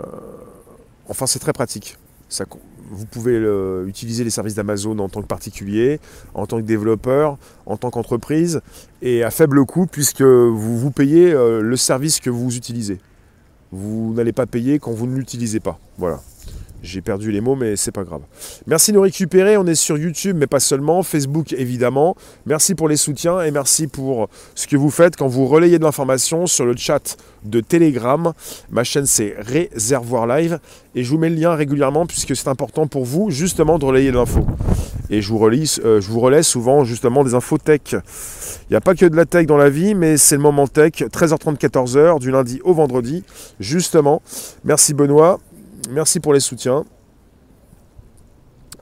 enfin, 1.08 1.28
c'est 1.28 1.38
très 1.38 1.54
pratique. 1.54 2.00
Ça, 2.28 2.46
vous 2.90 3.06
pouvez 3.06 3.40
utiliser 3.86 4.24
les 4.24 4.32
services 4.32 4.56
d'Amazon 4.56 4.98
en 4.98 5.08
tant 5.08 5.22
que 5.22 5.28
particulier, 5.28 6.00
en 6.34 6.48
tant 6.48 6.58
que 6.58 6.64
développeur, 6.64 7.38
en 7.68 7.78
tant 7.78 7.92
qu'entreprise, 7.92 8.62
et 9.04 9.24
à 9.24 9.30
faible 9.30 9.64
coût, 9.66 9.86
puisque 9.86 10.24
vous, 10.24 10.80
vous 10.80 10.90
payez 10.90 11.32
euh, 11.32 11.62
le 11.62 11.78
service 11.78 12.20
que 12.20 12.32
vous 12.32 12.58
utilisez. 12.58 13.00
Vous 13.72 14.14
n'allez 14.16 14.34
pas 14.34 14.48
payer 14.48 14.80
quand 14.80 14.92
vous 14.92 15.06
ne 15.06 15.16
l'utilisez 15.16 15.60
pas. 15.60 15.78
Voilà. 16.00 16.20
J'ai 16.86 17.01
perdu 17.01 17.32
les 17.32 17.42
mots, 17.42 17.56
mais 17.56 17.75
c'est 17.75 17.92
pas 17.92 18.04
grave. 18.04 18.22
Merci 18.68 18.92
de 18.92 18.98
nous 18.98 19.01
récupérer. 19.01 19.58
On 19.58 19.65
est 19.65 19.75
sur 19.75 19.98
YouTube, 19.98 20.38
mais 20.39 20.46
pas 20.46 20.60
seulement. 20.60 21.01
Facebook, 21.01 21.51
évidemment. 21.54 22.15
Merci 22.46 22.75
pour 22.75 22.88
les 22.88 22.96
soutiens 22.96 23.42
et 23.42 23.50
merci 23.50 23.88
pour 23.88 24.30
ce 24.54 24.68
que 24.68 24.77
vous 24.77 24.92
faites 24.92 25.15
quand 25.15 25.27
vous 25.27 25.48
relayez 25.48 25.80
de 25.80 25.84
l'information 25.84 26.46
sur 26.46 26.65
le 26.65 26.75
chat 26.77 27.18
de 27.44 27.60
Telegram. 27.60 28.34
Ma 28.70 28.84
chaîne, 28.84 29.08
c'est 29.08 29.36
Réservoir 29.39 30.27
Live. 30.27 30.60
Et 30.94 31.04
je 31.04 31.10
vous 31.10 31.18
mets 31.18 31.30
le 31.30 31.36
lien 31.36 31.56
régulièrement 31.56 32.06
puisque 32.06 32.36
c'est 32.36 32.48
important 32.48 32.86
pour 32.86 33.04
vous, 33.04 33.32
justement, 33.32 33.80
de 33.80 33.86
relayer 33.86 34.12
de 34.12 34.18
l'info. 34.18 34.46
Et 35.10 35.22
je 35.22 35.30
vous, 35.30 35.39
relis, 35.39 35.77
euh, 35.84 36.01
je 36.01 36.10
vous 36.10 36.20
relais 36.20 36.44
souvent, 36.44 36.84
justement, 36.84 37.24
des 37.24 37.34
infos 37.34 37.58
tech. 37.58 37.82
Il 37.94 38.72
n'y 38.72 38.77
a 38.77 38.82
pas 38.82 38.96
que 38.96 39.06
de 39.06 39.15
la 39.15 39.25
tech 39.25 39.48
dans 39.48 39.58
la 39.58 39.70
vie, 39.70 39.96
mais 39.96 40.18
c'est 40.18 40.36
le 40.36 40.42
moment 40.42 40.68
tech. 40.68 40.94
13h30, 40.94 41.58
14h, 41.58 42.20
du 42.20 42.32
lundi 42.32 42.62
au 42.63 42.74
vendredi, 42.74 43.24
justement. 43.60 44.22
Merci 44.63 44.94
Benoît. 44.94 45.39
Merci 45.89 46.20
pour 46.20 46.34
les 46.34 46.39
soutiens. 46.39 46.84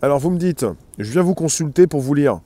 Alors 0.01 0.19
vous 0.19 0.29
me 0.29 0.37
dites, 0.37 0.65
je 0.97 1.11
viens 1.11 1.21
vous 1.21 1.33
consulter 1.33 1.85
pour 1.85 1.99
vous 1.99 2.13
lire. 2.13 2.39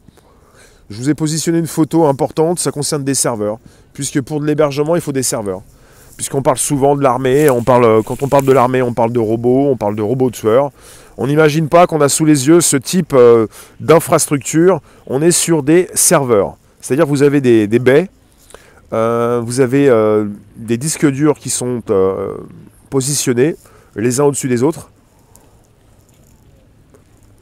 Je 0.89 0.97
vous 0.97 1.09
ai 1.09 1.13
positionné 1.13 1.59
une 1.59 1.67
photo 1.67 2.05
importante, 2.05 2.59
ça 2.59 2.71
concerne 2.71 3.03
des 3.03 3.13
serveurs, 3.13 3.59
puisque 3.93 4.21
pour 4.21 4.39
de 4.39 4.45
l'hébergement, 4.45 4.95
il 4.95 5.01
faut 5.01 5.11
des 5.11 5.23
serveurs. 5.23 5.61
Puisqu'on 6.15 6.41
parle 6.41 6.57
souvent 6.57 6.95
de 6.95 7.03
l'armée, 7.03 7.49
on 7.49 7.61
parle, 7.61 8.01
quand 8.03 8.23
on 8.23 8.29
parle 8.29 8.45
de 8.45 8.51
l'armée, 8.51 8.81
on 8.81 8.93
parle 8.93 9.11
de 9.11 9.19
robots, 9.19 9.67
on 9.69 9.77
parle 9.77 9.95
de 9.95 10.01
robots 10.01 10.31
tueurs. 10.31 10.71
On 11.17 11.27
n'imagine 11.27 11.67
pas 11.67 11.85
qu'on 11.85 12.01
a 12.01 12.09
sous 12.09 12.25
les 12.25 12.47
yeux 12.47 12.61
ce 12.61 12.77
type 12.77 13.13
euh, 13.13 13.47
d'infrastructure. 13.79 14.81
On 15.05 15.21
est 15.21 15.31
sur 15.31 15.61
des 15.61 15.89
serveurs. 15.93 16.57
C'est-à-dire 16.81 17.05
vous 17.05 17.21
avez 17.21 17.41
des, 17.41 17.79
baies, 17.79 18.09
euh, 18.93 19.41
vous 19.43 19.59
avez 19.59 19.89
euh, 19.89 20.25
des 20.55 20.77
disques 20.77 21.05
durs 21.05 21.37
qui 21.37 21.49
sont 21.49 21.81
positionnés 22.89 23.55
les 24.01 24.19
uns 24.19 24.25
au-dessus 24.25 24.47
des 24.47 24.63
autres. 24.63 24.91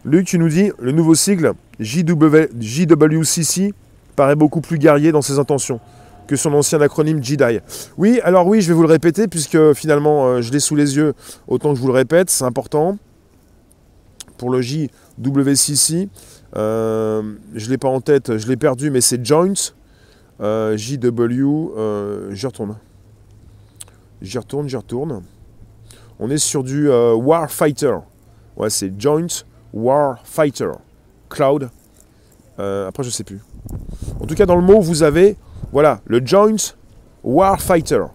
Luc, 0.04 0.28
tu 0.28 0.38
nous 0.38 0.50
dis, 0.50 0.72
le 0.80 0.92
nouveau 0.92 1.16
sigle 1.16 1.54
JWCC 1.80 3.74
paraît 4.16 4.36
beaucoup 4.36 4.62
plus 4.62 4.78
guerrier 4.78 5.12
dans 5.12 5.22
ses 5.22 5.40
intentions 5.40 5.80
que 6.28 6.36
son 6.36 6.54
ancien 6.54 6.82
acronyme 6.82 7.24
JDI. 7.24 7.60
Oui, 7.98 8.20
alors 8.24 8.48
oui, 8.48 8.62
je 8.62 8.68
vais 8.68 8.74
vous 8.74 8.82
le 8.82 8.88
répéter, 8.88 9.28
puisque 9.28 9.74
finalement 9.74 10.26
euh, 10.26 10.42
je 10.42 10.52
l'ai 10.52 10.60
sous 10.60 10.76
les 10.76 10.96
yeux, 10.96 11.14
autant 11.48 11.70
que 11.72 11.76
je 11.76 11.82
vous 11.82 11.88
le 11.88 11.94
répète, 11.94 12.30
c'est 12.30 12.46
important. 12.46 12.98
Pour 14.38 14.50
le 14.50 14.62
JWCC, 14.62 16.10
euh, 16.56 17.22
je 17.54 17.66
ne 17.66 17.70
l'ai 17.70 17.78
pas 17.78 17.88
en 17.88 18.02
tête, 18.02 18.38
je 18.38 18.48
l'ai 18.48 18.58
perdu, 18.58 18.90
mais 18.90 19.02
c'est 19.02 19.24
Joint. 19.26 19.54
Euh, 20.42 20.76
JW, 20.76 22.34
j'y 22.34 22.46
retourne. 22.46 22.78
J'y 24.22 24.38
retourne, 24.38 24.68
j'y 24.68 24.76
retourne. 24.76 25.22
On 26.20 26.30
est 26.30 26.38
sur 26.38 26.64
du 26.64 26.90
euh, 26.90 27.14
Warfighter. 27.14 27.98
Ouais, 28.58 28.70
c'est 28.70 29.00
Joint 29.00 29.28
Warfighter 29.74 30.72
Cloud. 31.30 31.70
Euh, 32.60 32.88
après, 32.88 33.04
je 33.04 33.10
sais 33.10 33.24
plus. 33.24 33.42
En 34.20 34.26
tout 34.26 34.36
cas, 34.36 34.46
dans 34.46 34.56
le 34.56 34.62
mot, 34.62 34.80
vous 34.80 35.04
avez 35.04 35.36
voilà, 35.72 36.00
le 36.06 36.26
Joint 36.26 36.56
Warfighter. 37.24 38.06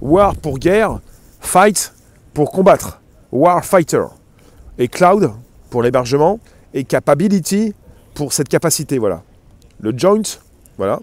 War 0.00 0.34
pour 0.36 0.58
guerre, 0.58 1.00
fight 1.40 1.94
pour 2.34 2.50
combattre. 2.50 3.00
Warfighter. 3.32 4.04
Et 4.78 4.88
cloud 4.88 5.30
pour 5.68 5.82
l'hébergement. 5.82 6.40
Et 6.74 6.84
capability 6.84 7.74
pour 8.14 8.32
cette 8.32 8.48
capacité. 8.48 8.98
Voilà. 8.98 9.22
Le 9.80 9.96
joint, 9.96 10.22
voilà. 10.76 11.00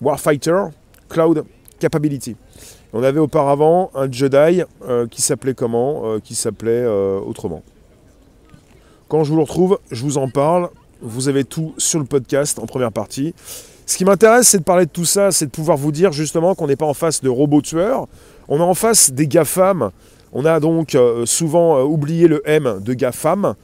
Warfighter, 0.00 0.64
cloud, 1.08 1.44
capability. 1.78 2.36
On 2.94 3.02
avait 3.02 3.20
auparavant 3.20 3.90
un 3.94 4.10
Jedi 4.10 4.62
euh, 4.86 5.06
qui 5.06 5.22
s'appelait 5.22 5.54
comment 5.54 6.02
euh, 6.04 6.18
Qui 6.18 6.34
s'appelait 6.34 6.70
euh, 6.72 7.18
autrement. 7.20 7.62
Quand 9.08 9.24
je 9.24 9.30
vous 9.30 9.36
le 9.36 9.42
retrouve, 9.42 9.78
je 9.90 10.02
vous 10.02 10.18
en 10.18 10.28
parle. 10.28 10.68
Vous 11.00 11.28
avez 11.28 11.44
tout 11.44 11.74
sur 11.78 11.98
le 11.98 12.04
podcast 12.04 12.58
en 12.58 12.66
première 12.66 12.92
partie. 12.92 13.34
Ce 13.86 13.96
qui 13.96 14.04
m'intéresse, 14.04 14.48
c'est 14.48 14.58
de 14.58 14.64
parler 14.64 14.84
de 14.84 14.90
tout 14.90 15.06
ça, 15.06 15.32
c'est 15.32 15.46
de 15.46 15.50
pouvoir 15.50 15.76
vous 15.76 15.90
dire 15.90 16.12
justement 16.12 16.54
qu'on 16.54 16.66
n'est 16.66 16.76
pas 16.76 16.86
en 16.86 16.94
face 16.94 17.22
de 17.22 17.28
robots 17.28 17.62
tueurs, 17.62 18.06
on 18.48 18.58
est 18.58 18.62
en 18.62 18.74
face 18.74 19.10
des 19.10 19.26
GAFAM. 19.26 19.90
On 20.32 20.44
a 20.44 20.60
donc 20.60 20.96
souvent 21.24 21.82
oublié 21.82 22.28
le 22.28 22.40
M 22.48 22.78
de 22.80 22.94
GAFAM. 22.94 23.54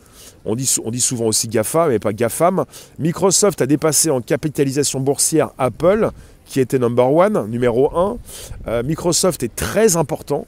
On 0.45 0.55
dit, 0.55 0.77
on 0.85 0.91
dit, 0.91 1.01
souvent 1.01 1.27
aussi 1.27 1.49
GAFA, 1.49 1.89
mais 1.89 1.99
pas 1.99 2.13
GAFAM. 2.13 2.65
Microsoft 2.99 3.63
a 3.63 3.67
dépassé 3.67 4.11
en 4.11 4.21
capitalisation 4.21 5.01
boursière 5.01 5.51
Apple 5.59 6.11
qui 6.49 6.61
était 6.61 6.78
number 6.78 7.12
one, 7.12 7.47
numéro 7.49 7.97
un. 7.97 8.19
Euh, 8.67 8.83
Microsoft 8.83 9.43
est 9.43 9.55
très 9.55 9.97
important. 9.97 10.47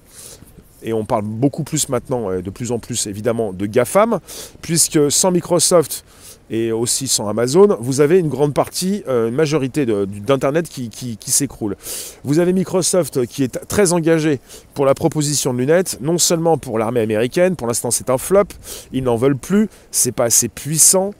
Et 0.82 0.92
on 0.94 1.04
parle 1.04 1.24
beaucoup 1.24 1.62
plus 1.62 1.90
maintenant, 1.90 2.30
de 2.40 2.50
plus 2.50 2.72
en 2.72 2.78
plus 2.78 3.06
évidemment, 3.06 3.52
de 3.52 3.66
GAFAM, 3.66 4.18
puisque 4.62 5.12
sans 5.12 5.30
Microsoft 5.30 6.04
et 6.50 6.72
aussi 6.72 7.06
sans 7.06 7.28
Amazon, 7.28 7.76
vous 7.80 8.00
avez 8.00 8.18
une 8.18 8.28
grande 8.28 8.52
partie, 8.52 9.04
euh, 9.08 9.28
une 9.28 9.34
majorité 9.34 9.86
d'Internet 9.86 10.68
qui, 10.68 10.88
qui 10.88 11.30
s'écroule. 11.30 11.76
Vous 12.24 12.40
avez 12.40 12.52
Microsoft 12.52 13.24
qui 13.26 13.44
est 13.44 13.66
très 13.68 13.92
engagé 13.92 14.40
pour 14.74 14.84
la 14.84 14.94
proposition 14.94 15.54
de 15.54 15.58
lunettes, 15.60 15.98
non 16.00 16.18
seulement 16.18 16.58
pour 16.58 16.78
l'armée 16.78 17.00
américaine, 17.00 17.54
pour 17.54 17.68
l'instant 17.68 17.92
c'est 17.92 18.10
un 18.10 18.18
flop, 18.18 18.44
ils 18.92 19.04
n'en 19.04 19.16
veulent 19.16 19.38
plus, 19.38 19.68
c'est 19.92 20.12
pas 20.12 20.24
assez 20.24 20.48
puissant. 20.48 21.12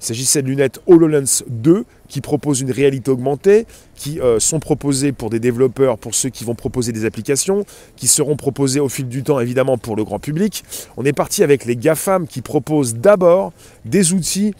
Il 0.00 0.04
s'agissait 0.04 0.42
de 0.42 0.48
lunettes 0.48 0.80
HoloLens 0.86 1.42
2 1.48 1.84
qui 2.08 2.20
proposent 2.20 2.60
une 2.60 2.70
réalité 2.70 3.10
augmentée, 3.10 3.66
qui 3.94 4.20
euh, 4.20 4.38
sont 4.38 4.60
proposées 4.60 5.12
pour 5.12 5.30
des 5.30 5.40
développeurs, 5.40 5.98
pour 5.98 6.14
ceux 6.14 6.28
qui 6.28 6.44
vont 6.44 6.54
proposer 6.54 6.92
des 6.92 7.04
applications, 7.04 7.64
qui 7.96 8.06
seront 8.06 8.36
proposées 8.36 8.80
au 8.80 8.88
fil 8.88 9.08
du 9.08 9.22
temps 9.22 9.40
évidemment 9.40 9.78
pour 9.78 9.96
le 9.96 10.04
grand 10.04 10.18
public. 10.18 10.64
On 10.96 11.04
est 11.04 11.14
parti 11.14 11.42
avec 11.42 11.64
les 11.64 11.76
GAFAM 11.76 12.26
qui 12.26 12.42
proposent 12.42 12.94
d'abord 12.94 13.52
des 13.84 14.12
outils 14.12 14.54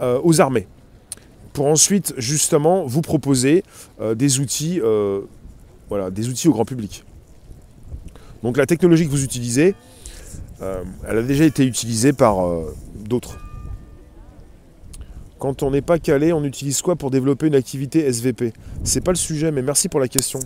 euh, 0.00 0.20
aux 0.22 0.40
armées. 0.40 0.68
pour 1.52 1.66
ensuite 1.66 2.14
justement 2.18 2.84
vous 2.84 3.00
proposer 3.00 3.62
des 4.16 4.40
outils, 4.40 4.80
voilà, 5.88 6.10
des 6.10 6.28
outils 6.28 6.48
au 6.48 6.52
grand 6.52 6.64
public. 6.64 7.04
Donc 8.42 8.56
la 8.56 8.66
technologie 8.66 9.06
que 9.06 9.10
vous 9.10 9.22
utilisez, 9.22 9.76
elle 10.60 11.18
a 11.18 11.22
déjà 11.22 11.44
été 11.44 11.64
utilisée 11.64 12.12
par 12.12 12.44
d'autres. 12.96 13.38
Quand 15.44 15.62
on 15.62 15.72
n'est 15.72 15.82
pas 15.82 15.98
calé, 15.98 16.32
on 16.32 16.42
utilise 16.42 16.80
quoi 16.80 16.96
pour 16.96 17.10
développer 17.10 17.48
une 17.48 17.54
activité 17.54 18.06
SVP 18.06 18.54
C'est 18.82 19.02
pas 19.02 19.10
le 19.10 19.18
sujet, 19.18 19.50
mais 19.50 19.60
merci 19.60 19.90
pour 19.90 20.00
la 20.00 20.08
question. 20.08 20.40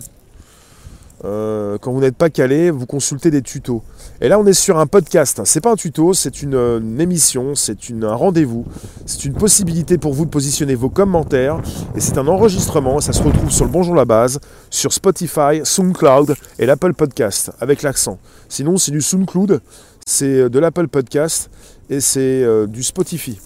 Euh, 1.23 1.77
quand 1.77 1.93
vous 1.93 2.01
n'êtes 2.01 2.17
pas 2.17 2.29
calé, 2.29 2.69
vous 2.69 2.85
consultez 2.85 3.31
des 3.31 3.41
tutos. 3.41 3.81
Et 4.19 4.27
là, 4.27 4.37
on 4.37 4.45
est 4.45 4.51
sur 4.51 4.77
un 4.77 4.87
podcast. 4.87 5.39
C'est 5.45 5.61
pas 5.61 5.71
un 5.71 5.77
tuto, 5.77 6.13
c'est 6.13 6.41
une, 6.41 6.53
euh, 6.53 6.99
émission, 6.99 7.55
c'est 7.55 7.77
un 8.03 8.13
rendez-vous, 8.13 8.65
c'est 9.05 9.23
une 9.23 9.35
possibilité 9.35 9.97
pour 9.97 10.13
vous 10.13 10.25
de 10.25 10.31
positionner 10.31 10.75
vos 10.75 10.89
commentaires. 10.89 11.61
Et 11.95 12.01
c'est 12.01 12.17
un 12.17 12.27
enregistrement. 12.27 12.99
Ça 12.99 13.13
se 13.13 13.23
retrouve 13.23 13.51
sur 13.51 13.63
le 13.63 13.71
Bonjour 13.71 13.95
la 13.95 14.03
base, 14.03 14.41
sur 14.69 14.91
Spotify, 14.91 15.61
SoundCloud 15.63 16.35
et 16.59 16.65
l'Apple 16.65 16.93
Podcast 16.93 17.53
avec 17.61 17.83
l'accent. 17.83 18.19
Sinon, 18.49 18.75
c'est 18.75 18.91
du 18.91 19.01
SoundCloud, 19.01 19.61
c'est 20.05 20.25
euh, 20.25 20.49
de 20.49 20.59
l'Apple 20.59 20.89
Podcast 20.89 21.49
et 21.89 22.01
c'est 22.01 22.45
du 22.67 22.83
Spotify. 22.83 23.39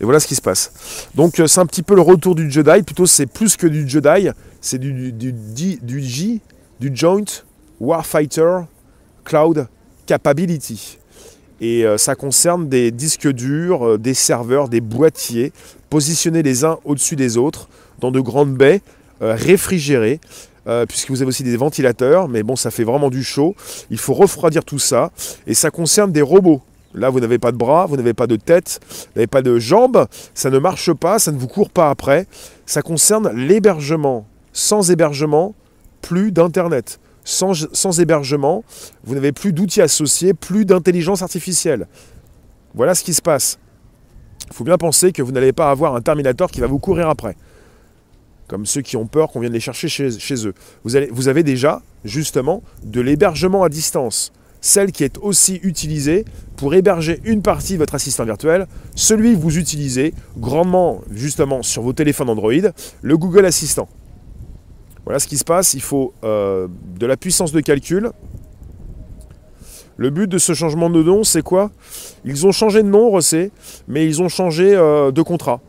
Et 0.00 0.04
voilà 0.04 0.18
ce 0.18 0.26
qui 0.26 0.34
se 0.34 0.40
passe. 0.40 0.72
Donc 1.14 1.40
c'est 1.46 1.60
un 1.60 1.66
petit 1.66 1.82
peu 1.82 1.94
le 1.94 2.00
retour 2.00 2.34
du 2.34 2.50
Jedi, 2.50 2.82
plutôt 2.82 3.06
c'est 3.06 3.26
plus 3.26 3.56
que 3.56 3.66
du 3.66 3.88
Jedi, 3.88 4.30
c'est 4.60 4.78
du, 4.78 5.12
du, 5.12 5.32
du, 5.32 6.00
J, 6.02 6.40
du 6.80 6.90
Joint 6.94 7.24
Warfighter 7.80 8.60
Cloud 9.24 9.68
Capability. 10.06 10.98
Et 11.60 11.84
euh, 11.84 11.98
ça 11.98 12.14
concerne 12.14 12.68
des 12.68 12.90
disques 12.90 13.28
durs, 13.28 13.86
euh, 13.86 13.98
des 13.98 14.14
serveurs, 14.14 14.68
des 14.68 14.80
boîtiers, 14.80 15.52
positionnés 15.90 16.42
les 16.42 16.64
uns 16.64 16.78
au-dessus 16.84 17.16
des 17.16 17.36
autres, 17.36 17.68
dans 17.98 18.10
de 18.10 18.20
grandes 18.20 18.54
baies, 18.54 18.80
euh, 19.22 19.34
réfrigérées, 19.34 20.20
puisque 20.86 21.10
vous 21.10 21.20
avez 21.20 21.28
aussi 21.28 21.42
des 21.42 21.56
ventilateurs, 21.56 22.28
mais 22.28 22.44
bon, 22.44 22.54
ça 22.54 22.70
fait 22.70 22.84
vraiment 22.84 23.10
du 23.10 23.24
chaud. 23.24 23.56
Il 23.90 23.98
faut 23.98 24.14
refroidir 24.14 24.64
tout 24.64 24.78
ça. 24.78 25.10
Et 25.48 25.54
ça 25.54 25.72
concerne 25.72 26.12
des 26.12 26.22
robots. 26.22 26.62
Là, 26.94 27.10
vous 27.10 27.20
n'avez 27.20 27.38
pas 27.38 27.52
de 27.52 27.56
bras, 27.56 27.86
vous 27.86 27.96
n'avez 27.96 28.14
pas 28.14 28.26
de 28.26 28.36
tête, 28.36 28.80
vous 28.88 29.12
n'avez 29.16 29.26
pas 29.26 29.42
de 29.42 29.58
jambes, 29.58 30.06
ça 30.34 30.50
ne 30.50 30.58
marche 30.58 30.92
pas, 30.92 31.18
ça 31.18 31.30
ne 31.30 31.38
vous 31.38 31.46
court 31.46 31.70
pas 31.70 31.90
après. 31.90 32.26
Ça 32.66 32.82
concerne 32.82 33.30
l'hébergement 33.32 34.26
sans 34.52 34.90
hébergement, 34.90 35.54
plus 36.02 36.32
d'Internet. 36.32 37.00
Sans, 37.24 38.00
hébergement, 38.00 38.64
vous 39.04 39.14
n'avez 39.14 39.32
plus 39.32 39.52
d'outils 39.52 39.82
associés, 39.82 40.34
plus 40.34 40.64
d'intelligence 40.64 41.22
artificielle. 41.22 41.86
Voilà 42.74 42.94
ce 42.94 43.04
qui 43.04 43.14
se 43.14 43.22
passe. 43.22 43.58
Il 44.48 44.54
faut 44.54 44.64
bien 44.64 44.78
penser 44.78 45.12
que 45.12 45.22
vous 45.22 45.30
n'allez 45.30 45.52
pas 45.52 45.70
avoir 45.70 45.94
un 45.94 46.00
Terminator 46.00 46.50
qui 46.50 46.60
va 46.60 46.66
vous 46.66 46.78
courir 46.78 47.08
après. 47.08 47.36
Comme 48.48 48.66
ceux 48.66 48.80
qui 48.80 48.96
ont 48.96 49.06
peur 49.06 49.30
qu'on 49.30 49.38
vienne 49.38 49.52
les 49.52 49.60
chercher 49.60 49.88
chez, 49.88 50.46
eux. 50.46 50.54
Vous, 50.82 50.96
vous 51.12 51.28
avez 51.28 51.44
déjà, 51.44 51.82
justement, 52.04 52.62
de 52.82 53.00
l'hébergement 53.00 53.62
à 53.62 53.68
distance. 53.68 54.32
Celle 54.60 54.92
qui 54.92 55.04
est 55.04 55.16
aussi 55.18 55.60
utilisée 55.62 56.24
pour 56.56 56.74
héberger 56.74 57.20
une 57.24 57.40
partie 57.40 57.74
de 57.74 57.78
votre 57.78 57.94
assistant 57.94 58.24
virtuel, 58.24 58.66
celui 58.94 59.34
que 59.34 59.38
vous 59.40 59.56
utilisez 59.56 60.12
grandement, 60.36 61.00
justement, 61.10 61.62
sur 61.62 61.82
vos 61.82 61.94
téléphones 61.94 62.28
Android, 62.28 62.52
le 63.00 63.16
Google 63.16 63.46
Assistant. 63.46 63.88
Voilà 65.04 65.18
ce 65.18 65.26
qui 65.26 65.38
se 65.38 65.44
passe, 65.44 65.74
il 65.74 65.80
faut 65.80 66.12
euh, 66.24 66.68
de 66.98 67.06
la 67.06 67.16
puissance 67.16 67.52
de 67.52 67.60
calcul. 67.60 68.10
Le 69.96 70.10
but 70.10 70.28
de 70.28 70.38
ce 70.38 70.54
changement 70.54 70.88
de 70.88 71.02
nom, 71.02 71.24
c'est 71.24 71.42
quoi? 71.42 71.70
Ils 72.24 72.46
ont 72.46 72.52
changé 72.52 72.82
de 72.82 72.88
nom, 72.88 73.10
Rosset, 73.10 73.50
mais 73.88 74.06
ils 74.06 74.22
ont 74.22 74.28
changé 74.28 74.74
euh, 74.74 75.10
de 75.10 75.22
contrat. 75.22 75.60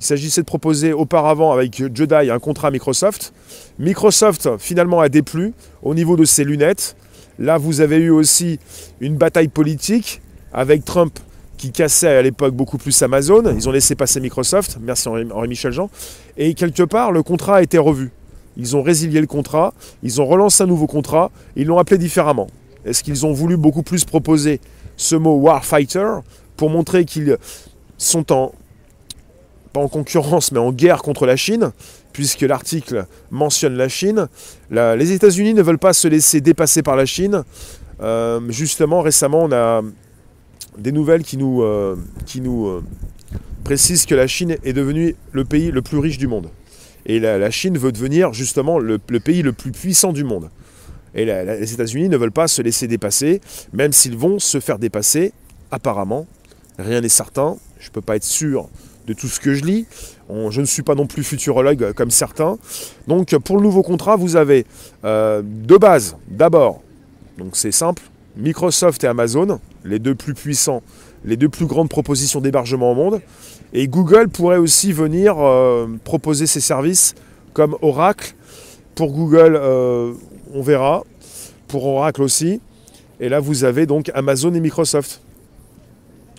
Il 0.00 0.06
s'agissait 0.06 0.42
de 0.42 0.46
proposer 0.46 0.92
auparavant 0.92 1.52
avec 1.52 1.82
Jedi 1.94 2.30
un 2.30 2.38
contrat 2.38 2.70
Microsoft. 2.70 3.32
Microsoft 3.78 4.50
finalement 4.58 5.00
a 5.00 5.08
déplu 5.08 5.54
au 5.82 5.94
niveau 5.94 6.16
de 6.16 6.24
ses 6.24 6.44
lunettes. 6.44 6.96
Là, 7.38 7.58
vous 7.58 7.80
avez 7.80 7.96
eu 7.96 8.10
aussi 8.10 8.58
une 9.00 9.16
bataille 9.16 9.48
politique 9.48 10.20
avec 10.52 10.84
Trump 10.84 11.18
qui 11.56 11.72
cassait 11.72 12.08
à 12.08 12.22
l'époque 12.22 12.54
beaucoup 12.54 12.78
plus 12.78 13.02
Amazon. 13.02 13.42
Ils 13.56 13.68
ont 13.68 13.72
laissé 13.72 13.94
passer 13.94 14.20
Microsoft. 14.20 14.78
Merci 14.80 15.08
Henri-Michel 15.08 15.72
Jean. 15.72 15.90
Et 16.36 16.54
quelque 16.54 16.82
part, 16.82 17.12
le 17.12 17.22
contrat 17.22 17.56
a 17.56 17.62
été 17.62 17.78
revu. 17.78 18.10
Ils 18.56 18.76
ont 18.76 18.82
résilié 18.82 19.20
le 19.20 19.26
contrat, 19.26 19.74
ils 20.02 20.20
ont 20.20 20.26
relancé 20.26 20.62
un 20.62 20.66
nouveau 20.66 20.86
contrat, 20.86 21.32
ils 21.56 21.66
l'ont 21.66 21.78
appelé 21.78 21.98
différemment. 21.98 22.46
Est-ce 22.84 23.02
qu'ils 23.02 23.26
ont 23.26 23.32
voulu 23.32 23.56
beaucoup 23.56 23.82
plus 23.82 24.04
proposer 24.04 24.60
ce 24.96 25.16
mot 25.16 25.34
warfighter 25.34 26.18
pour 26.56 26.70
montrer 26.70 27.04
qu'ils 27.04 27.36
sont 27.98 28.30
en, 28.32 28.52
pas 29.72 29.80
en 29.80 29.88
concurrence, 29.88 30.52
mais 30.52 30.60
en 30.60 30.70
guerre 30.70 31.02
contre 31.02 31.26
la 31.26 31.36
Chine, 31.36 31.72
puisque 32.14 32.42
l'article 32.42 33.06
mentionne 33.30 33.74
la 33.74 33.88
Chine. 33.88 34.28
les 34.70 35.12
États-Unis 35.12 35.52
ne 35.52 35.60
veulent 35.60 35.78
pas 35.78 35.92
se 35.92 36.08
laisser 36.08 36.40
dépasser 36.40 36.82
par 36.82 36.96
la 36.96 37.04
Chine. 37.04 37.42
Euh, 38.00 38.40
justement, 38.48 39.02
récemment, 39.02 39.42
on 39.42 39.52
a 39.52 39.82
des 40.78 40.92
nouvelles 40.92 41.24
qui 41.24 41.36
nous, 41.36 41.62
euh, 41.62 41.96
euh, 42.36 42.80
précisent 43.64 44.06
que 44.06 44.14
la 44.14 44.26
Chine 44.26 44.56
est 44.62 44.72
devenue 44.72 45.16
le 45.32 45.44
pays 45.44 45.70
le 45.72 45.82
plus 45.82 45.98
riche 45.98 46.16
du 46.16 46.28
monde. 46.28 46.48
Et 47.04 47.18
la, 47.18 47.50
Chine 47.50 47.76
veut 47.76 47.92
devenir 47.92 48.32
justement 48.32 48.78
le, 48.78 48.98
pays 48.98 49.42
le 49.42 49.52
plus 49.52 49.72
puissant 49.72 50.12
du 50.12 50.24
monde. 50.24 50.48
Et 51.14 51.26
les 51.26 51.72
États-Unis 51.72 52.08
ne 52.08 52.16
veulent 52.16 52.32
pas 52.32 52.48
se 52.48 52.62
laisser 52.62 52.86
dépasser, 52.86 53.40
même 53.72 53.92
s'ils 53.92 54.16
vont 54.16 54.38
se 54.38 54.58
faire 54.58 54.78
dépasser, 54.78 55.32
apparemment. 55.70 56.26
Rien 56.78 57.02
n'est 57.02 57.08
certain, 57.08 57.56
je 57.78 57.88
ne 57.88 57.92
peux 57.92 58.00
pas 58.00 58.16
être 58.16 58.24
sûr 58.24 58.68
de 59.06 59.12
tout 59.12 59.28
ce 59.28 59.40
que 59.40 59.54
je 59.54 59.64
lis. 59.64 59.86
je 60.28 60.60
ne 60.60 60.66
suis 60.66 60.82
pas 60.82 60.94
non 60.94 61.06
plus 61.06 61.24
futurologue 61.24 61.92
comme 61.92 62.10
certains. 62.10 62.58
Donc 63.06 63.36
pour 63.38 63.56
le 63.56 63.62
nouveau 63.62 63.82
contrat, 63.82 64.16
vous 64.16 64.36
avez 64.36 64.66
euh, 65.04 65.42
deux 65.44 65.78
bases. 65.78 66.16
D'abord, 66.28 66.82
donc 67.38 67.56
c'est 67.56 67.72
simple, 67.72 68.02
Microsoft 68.36 69.04
et 69.04 69.06
Amazon, 69.06 69.60
les 69.84 69.98
deux 69.98 70.14
plus 70.14 70.34
puissants, 70.34 70.82
les 71.24 71.36
deux 71.36 71.48
plus 71.48 71.66
grandes 71.66 71.88
propositions 71.88 72.40
d'hébergement 72.40 72.92
au 72.92 72.94
monde. 72.94 73.20
Et 73.72 73.88
Google 73.88 74.28
pourrait 74.28 74.58
aussi 74.58 74.92
venir 74.92 75.36
euh, 75.38 75.86
proposer 76.04 76.46
ses 76.46 76.60
services 76.60 77.14
comme 77.52 77.76
Oracle. 77.82 78.34
Pour 78.94 79.12
Google, 79.12 79.58
euh, 79.60 80.12
on 80.52 80.62
verra. 80.62 81.02
Pour 81.66 81.84
Oracle 81.86 82.22
aussi. 82.22 82.60
Et 83.20 83.28
là, 83.28 83.40
vous 83.40 83.64
avez 83.64 83.86
donc 83.86 84.10
Amazon 84.14 84.54
et 84.54 84.60
Microsoft. 84.60 85.20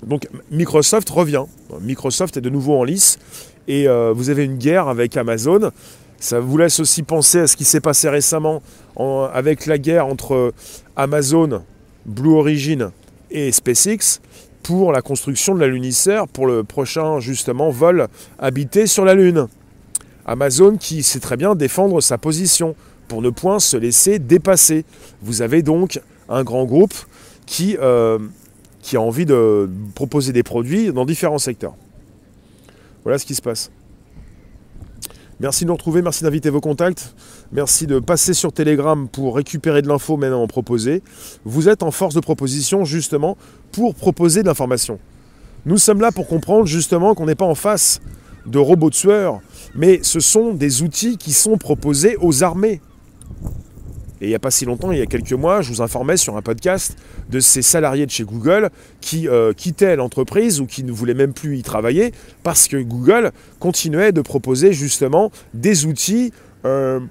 Donc 0.04 0.28
Microsoft 0.52 1.10
revient. 1.10 1.44
Microsoft 1.82 2.38
est 2.38 2.42
de 2.42 2.50
nouveau 2.50 2.78
en 2.78 2.84
lice. 2.84 3.20
Et 3.68 3.88
euh, 3.88 4.14
vous 4.16 4.30
avez 4.30 4.46
une 4.46 4.58
guerre 4.58 4.88
avec 4.88 5.18
Amazon. 5.18 5.72
Ça 6.20 6.40
vous 6.40 6.58
laisse 6.58 6.80
aussi 6.80 7.04
penser 7.04 7.40
à 7.40 7.48
ce 7.48 7.56
qui 7.56 7.66
s'est 7.66 7.82
passé 7.82 8.10
récemment 8.10 8.62
avec 9.34 9.66
la 9.66 9.78
guerre 9.78 10.08
entre 10.08 10.54
Amazon, 10.96 11.64
Blue 12.06 12.36
Origin 12.36 12.92
et 13.32 13.52
SpaceX 13.52 14.22
pour 14.64 14.92
la 14.92 15.02
construction 15.02 15.54
de 15.54 15.60
la 15.60 15.68
lunicère 15.68 16.28
pour 16.28 16.48
le 16.48 16.64
prochain 16.64 17.20
justement 17.20 17.70
vol 17.70 18.08
habité 18.40 18.88
sur 18.88 19.06
la 19.06 19.14
Lune. 19.14 19.48
Amazon 20.26 20.78
qui 20.78 21.04
sait 21.04 21.20
très 21.20 21.38
bien 21.38 21.54
défendre 21.54 22.02
sa 22.02 22.18
position 22.18 22.76
pour 23.08 23.22
ne 23.22 23.30
point 23.30 23.60
se 23.60 23.78
laisser 23.78 24.18
dépasser. 24.18 24.86
Vous 25.22 25.42
avez 25.42 25.62
donc 25.62 26.00
un 26.30 26.44
grand 26.44 26.66
groupe 26.66 26.96
qui, 27.46 27.78
euh, 27.80 28.18
qui 28.86 28.98
a 28.98 29.02
envie 29.02 29.26
de 29.26 29.68
proposer 29.96 30.32
des 30.32 30.44
produits 30.44 30.94
dans 30.94 31.06
différents 31.06 31.40
secteurs. 31.40 31.74
Voilà 33.04 33.18
ce 33.18 33.26
qui 33.26 33.34
se 33.34 33.42
passe. 33.42 33.72
Merci 35.40 35.64
de 35.64 35.70
nous 35.70 35.74
retrouver, 35.74 36.04
merci 36.04 36.24
d'inviter 36.24 36.52
vos 36.52 36.62
contacts, 36.62 37.16
merci 37.52 37.88
de 37.88 37.98
passer 37.98 38.36
sur 38.36 38.54
Telegram 38.54 39.08
pour 39.10 39.38
récupérer 39.38 39.82
de 39.82 39.88
l'info 39.88 40.18
maintenant 40.18 40.44
en 40.44 40.48
proposer. 40.48 41.02
Vous 41.46 41.68
êtes 41.68 41.82
en 41.82 41.90
force 41.90 42.14
de 42.14 42.20
proposition 42.20 42.86
justement 42.86 43.38
pour 43.72 43.96
proposer 43.96 44.44
de 44.44 44.48
l'information. 44.48 45.00
Nous 45.66 45.80
sommes 45.80 46.00
là 46.00 46.12
pour 46.12 46.28
comprendre 46.28 46.68
justement 46.68 47.16
qu'on 47.16 47.26
n'est 47.26 47.34
pas 47.34 47.46
en 47.46 47.56
face 47.56 48.02
de 48.46 48.60
robots 48.60 48.92
tueurs, 48.92 49.42
mais 49.74 50.00
ce 50.04 50.20
sont 50.20 50.54
des 50.54 50.84
outils 50.84 51.18
qui 51.18 51.34
sont 51.34 51.58
proposés 51.58 52.18
aux 52.22 52.44
armées. 52.44 52.82
Et 54.22 54.26
il 54.26 54.30
n'y 54.30 54.36
a 54.36 54.40
pas 54.40 54.52
si 54.52 54.66
longtemps, 54.66 54.92
il 54.92 55.00
y 55.00 55.02
a 55.02 55.06
quelques 55.06 55.34
mois, 55.34 55.62
je 55.62 55.70
vous 55.70 55.82
informais 55.82 56.18
sur 56.18 56.38
un 56.38 56.42
podcast 56.42 56.96
de 57.30 57.40
ces 57.40 57.62
salariés 57.62 58.06
de 58.06 58.12
chez 58.12 58.24
Google 58.24 58.70
qui 59.02 59.28
euh, 59.28 59.52
quittaient 59.54 59.96
l'entreprise 59.96 60.62
ou 60.62 60.66
qui 60.66 60.84
ne 60.84 60.92
voulaient 60.92 61.14
même 61.14 61.34
plus 61.34 61.58
y 61.58 61.64
travailler 61.64 62.14
parce 62.44 62.68
que 62.68 62.78
Google 62.78 63.32
continuait 63.60 64.14
de 64.14 64.22
proposer 64.22 64.72
justement 64.72 65.32
des 65.54 65.86
outils 65.86 66.32
euh, 66.64 67.02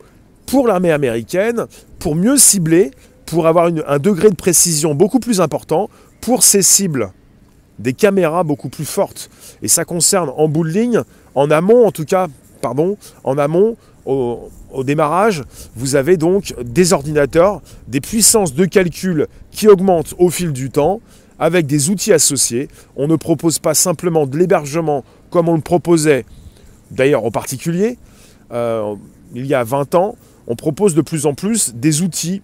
pour 0.47 0.67
l'armée 0.67 0.93
américaine, 0.93 1.67
pour 1.99 2.15
mieux 2.15 2.37
cibler, 2.37 2.91
pour 3.27 3.47
avoir 3.47 3.71
un 3.87 3.99
degré 3.99 4.31
de 4.31 4.35
précision 4.35 4.95
beaucoup 4.95 5.21
plus 5.21 5.41
important 5.41 5.91
pour 6.21 6.43
ces 6.43 6.63
cibles 6.63 7.13
des 7.79 7.93
caméras 7.93 8.45
beaucoup 8.45 8.69
plus 8.69 8.85
fortes. 8.85 9.31
Et 9.63 9.69
ça 9.69 9.85
concerne 9.85 10.31
en 10.37 10.49
bout 10.49 10.65
de 10.65 10.71
ligne, 10.71 11.03
en 11.35 11.51
amont 11.51 11.87
en 11.87 11.91
tout 11.91 12.05
cas, 12.05 12.29
pardon, 12.65 12.97
en 13.25 13.37
amont, 13.37 13.77
au, 14.07 14.49
démarrage, 14.85 15.43
vous 15.77 15.97
avez 15.97 16.17
donc 16.17 16.55
des 16.65 16.95
ordinateurs, 16.95 17.61
des 17.89 18.01
puissances 18.01 18.55
de 18.55 18.65
calcul 18.65 19.27
qui 19.51 19.69
augmentent 19.69 20.15
au 20.19 20.31
fil 20.31 20.51
du 20.51 20.71
temps, 20.71 21.03
avec 21.39 21.67
des 21.67 21.91
outils 21.91 22.15
associés. 22.15 22.69
On 22.97 23.07
ne 23.07 23.17
propose 23.17 23.59
pas 23.59 23.75
simplement 23.75 24.27
de 24.27 24.39
l'hébergement 24.39 25.05
comme 25.29 25.51
on 25.51 25.57
le 25.57 25.61
proposait 25.61 26.25
d'ailleurs 26.91 27.27
en 27.27 27.31
particulier 27.31 27.99
euh, 28.53 28.95
il 29.35 29.45
y 29.45 29.53
a 29.53 29.63
20 29.63 29.95
ans. 29.95 30.17
On 30.47 30.57
propose 30.57 30.95
de 30.95 31.03
plus 31.03 31.27
en 31.27 31.35
plus 31.35 31.75
des 31.75 32.01
outils 32.01 32.41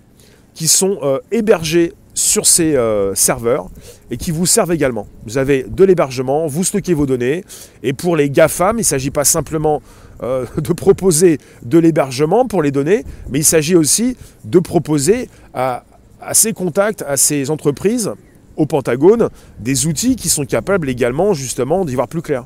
qui 0.52 0.68
sont 0.68 0.98
euh, 1.02 1.18
hébergés 1.32 1.94
sur 2.14 2.46
ces 2.46 2.76
euh, 2.76 3.14
serveurs 3.14 3.68
et 4.10 4.16
qui 4.16 4.30
vous 4.30 4.46
servent 4.46 4.72
également. 4.72 5.06
Vous 5.26 5.38
avez 5.38 5.64
de 5.64 5.84
l'hébergement, 5.84 6.46
vous 6.46 6.64
stockez 6.64 6.94
vos 6.94 7.06
données 7.06 7.44
et 7.82 7.92
pour 7.92 8.16
les 8.16 8.30
GAFAM, 8.30 8.76
il 8.76 8.80
ne 8.80 8.84
s'agit 8.84 9.10
pas 9.10 9.24
simplement 9.24 9.80
de 10.20 10.72
proposer 10.72 11.38
de 11.62 11.78
l'hébergement 11.78 12.46
pour 12.46 12.62
les 12.62 12.70
données, 12.70 13.04
mais 13.30 13.38
il 13.38 13.44
s'agit 13.44 13.74
aussi 13.74 14.16
de 14.44 14.58
proposer 14.58 15.28
à, 15.54 15.84
à 16.20 16.34
ces 16.34 16.52
contacts, 16.52 17.02
à 17.02 17.16
ces 17.16 17.50
entreprises 17.50 18.12
au 18.56 18.66
Pentagone 18.66 19.30
des 19.58 19.86
outils 19.86 20.16
qui 20.16 20.28
sont 20.28 20.44
capables 20.44 20.88
également 20.88 21.32
justement 21.32 21.84
d'y 21.84 21.94
voir 21.94 22.08
plus 22.08 22.22
clair. 22.22 22.44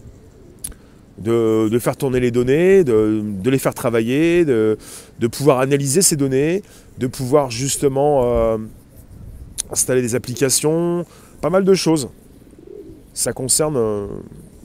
De, 1.18 1.78
faire 1.80 1.96
tourner 1.96 2.18
les 2.18 2.32
données, 2.32 2.82
de, 2.82 3.22
les 3.44 3.58
faire 3.58 3.74
travailler, 3.74 4.44
de, 4.44 4.76
pouvoir 5.30 5.60
analyser 5.60 6.02
ces 6.02 6.16
données, 6.16 6.62
de 6.98 7.06
pouvoir 7.06 7.50
justement 7.50 8.22
euh, 8.24 8.58
installer 9.70 10.02
des 10.02 10.14
applications, 10.16 11.06
pas 11.40 11.50
mal 11.50 11.64
de 11.64 11.74
choses. 11.74 12.08
Ça 13.12 13.32
concerne 13.32 13.76
euh, 13.76 14.06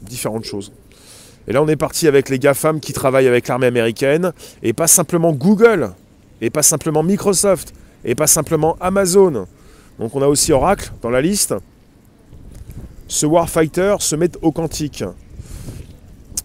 différentes 0.02 0.46
choses. 0.46 0.72
Et 1.48 1.54
là, 1.54 1.64
on 1.64 1.68
est 1.68 1.76
parti 1.76 2.08
avec 2.08 2.30
les 2.30 2.40
GAFAM 2.40 2.80
qui 2.80 2.94
travaillent 2.94 3.28
avec 3.28 3.48
l'armée 3.48 3.68
américaine, 3.68 4.34
et 4.62 4.74
pas 4.74 4.88
simplement 4.88 5.32
Google, 5.32 5.92
et 6.42 6.50
pas 6.50 6.64
simplement 6.64 7.04
Microsoft, 7.04 7.74
et 8.06 8.16
pas 8.16 8.28
simplement 8.28 8.78
Amazon. 8.80 9.48
Donc 10.00 10.16
on 10.16 10.22
a 10.22 10.28
aussi 10.28 10.54
Oracle 10.54 10.92
dans 11.02 11.10
la 11.10 11.22
liste. 11.22 11.54
Ce 13.08 13.26
Warfighter 13.26 13.96
se 14.00 14.16
met 14.16 14.30
au 14.42 14.52
quantique. 14.52 15.04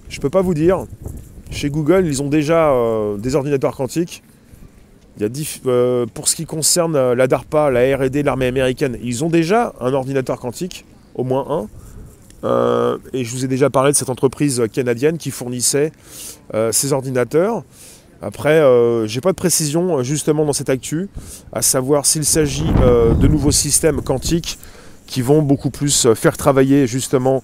Je 0.08 0.20
peux 0.20 0.30
pas 0.30 0.42
vous 0.42 0.54
dire. 0.54 0.86
Chez 1.50 1.70
Google, 1.70 2.06
ils 2.06 2.22
ont 2.22 2.28
déjà 2.28 2.72
euh, 2.72 3.16
des 3.16 3.34
ordinateurs 3.36 3.76
quantiques. 3.76 4.22
Il 5.16 5.22
y 5.22 5.26
a 5.26 5.30
euh, 5.66 6.06
pour 6.12 6.26
ce 6.26 6.34
qui 6.34 6.46
concerne 6.46 6.96
euh, 6.96 7.14
la 7.14 7.28
DARPA, 7.28 7.70
la 7.70 7.96
RD, 7.96 8.16
l'armée 8.24 8.46
américaine, 8.46 8.98
ils 9.02 9.22
ont 9.22 9.28
déjà 9.28 9.72
un 9.80 9.92
ordinateur 9.92 10.40
quantique, 10.40 10.84
au 11.14 11.22
moins 11.22 11.46
un. 11.48 11.68
Et 12.44 13.24
je 13.24 13.30
vous 13.32 13.44
ai 13.44 13.48
déjà 13.48 13.70
parlé 13.70 13.92
de 13.92 13.96
cette 13.96 14.10
entreprise 14.10 14.62
canadienne 14.72 15.18
qui 15.18 15.30
fournissait 15.30 15.92
ces 16.70 16.92
ordinateurs. 16.92 17.64
Après, 18.24 18.58
euh, 18.60 19.06
j'ai 19.06 19.20
pas 19.20 19.32
de 19.32 19.36
précision 19.36 19.98
euh, 19.98 20.02
justement 20.02 20.46
dans 20.46 20.54
cette 20.54 20.70
actu, 20.70 21.10
à 21.52 21.60
savoir 21.60 22.06
s'il 22.06 22.24
s'agit 22.24 22.72
euh, 22.80 23.12
de 23.12 23.28
nouveaux 23.28 23.50
systèmes 23.50 24.00
quantiques 24.00 24.58
qui 25.06 25.20
vont 25.20 25.42
beaucoup 25.42 25.68
plus 25.68 26.14
faire 26.14 26.34
travailler 26.38 26.86
justement 26.86 27.42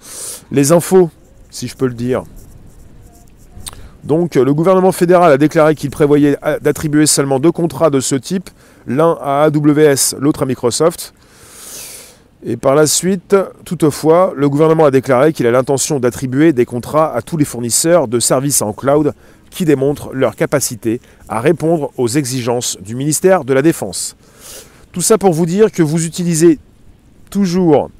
les 0.51 0.73
infos, 0.73 1.11
si 1.51 1.69
je 1.69 1.77
peux 1.77 1.87
le 1.87 1.93
dire. 1.93 2.25
Donc 4.05 4.37
le 4.37 4.55
gouvernement 4.55 4.93
fédéral 4.93 5.31
a 5.31 5.37
déclaré 5.37 5.75
qu'il 5.75 5.91
prévoyait 5.91 6.39
d'attribuer 6.63 7.05
seulement 7.05 7.39
deux 7.39 7.53
contrats 7.53 7.91
de 7.91 8.01
ce 8.01 8.15
type, 8.15 8.49
l'un 8.87 9.19
à 9.21 9.43
AWS, 9.43 10.17
l'autre 10.19 10.45
à 10.45 10.47
Microsoft. 10.47 11.13
Et 12.43 12.57
par 12.57 12.75
la 12.75 12.87
suite, 12.87 13.37
toutefois, 13.65 14.33
le 14.35 14.49
gouvernement 14.49 14.87
a 14.87 14.91
déclaré 14.91 15.35
qu'il 15.35 15.47
a 15.47 15.51
l'intention 15.51 16.01
d'attribuer 16.01 16.55
des 16.55 16.65
contrats 16.65 17.15
à 17.15 17.21
tous 17.21 17.37
les 17.37 17.45
fournisseurs 17.45 18.09
de 18.09 18.19
services 18.19 18.63
en 18.63 18.73
cloud 18.73 19.13
qui 19.51 19.67
démontrent 19.67 20.15
leur 20.15 20.37
capacité 20.37 21.01
à 21.29 21.41
répondre 21.41 21.91
aux 21.99 22.09
exigences 22.09 22.79
du 22.81 22.95
ministère 22.95 23.45
de 23.45 23.53
la 23.53 23.61
Défense. 23.61 24.17
Tout 24.93 25.03
ça 25.03 25.19
pour 25.19 25.33
vous 25.33 25.45
dire 25.45 25.71
que 25.71 25.83
vous 25.83 26.07
utilisez 26.07 26.59
toujours 27.29 27.91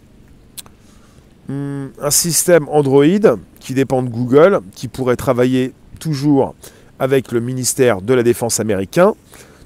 hmm, 1.49 1.89
un 2.01 2.11
système 2.11 2.67
Android 2.69 3.37
qui 3.61 3.75
dépend 3.75 4.03
de 4.03 4.09
Google, 4.09 4.61
qui 4.75 4.89
pourrait 4.89 5.17
travailler 5.17 5.75
toujours 5.99 6.55
avec 6.99 7.31
le 7.31 7.41
ministère 7.41 8.01
de 8.01 8.15
la 8.15 8.23
Défense 8.23 8.59
américain. 8.59 9.15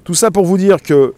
Tout 0.03 0.15
ça 0.15 0.31
pour 0.31 0.45
vous 0.45 0.57
dire 0.57 0.81
que 0.83 1.13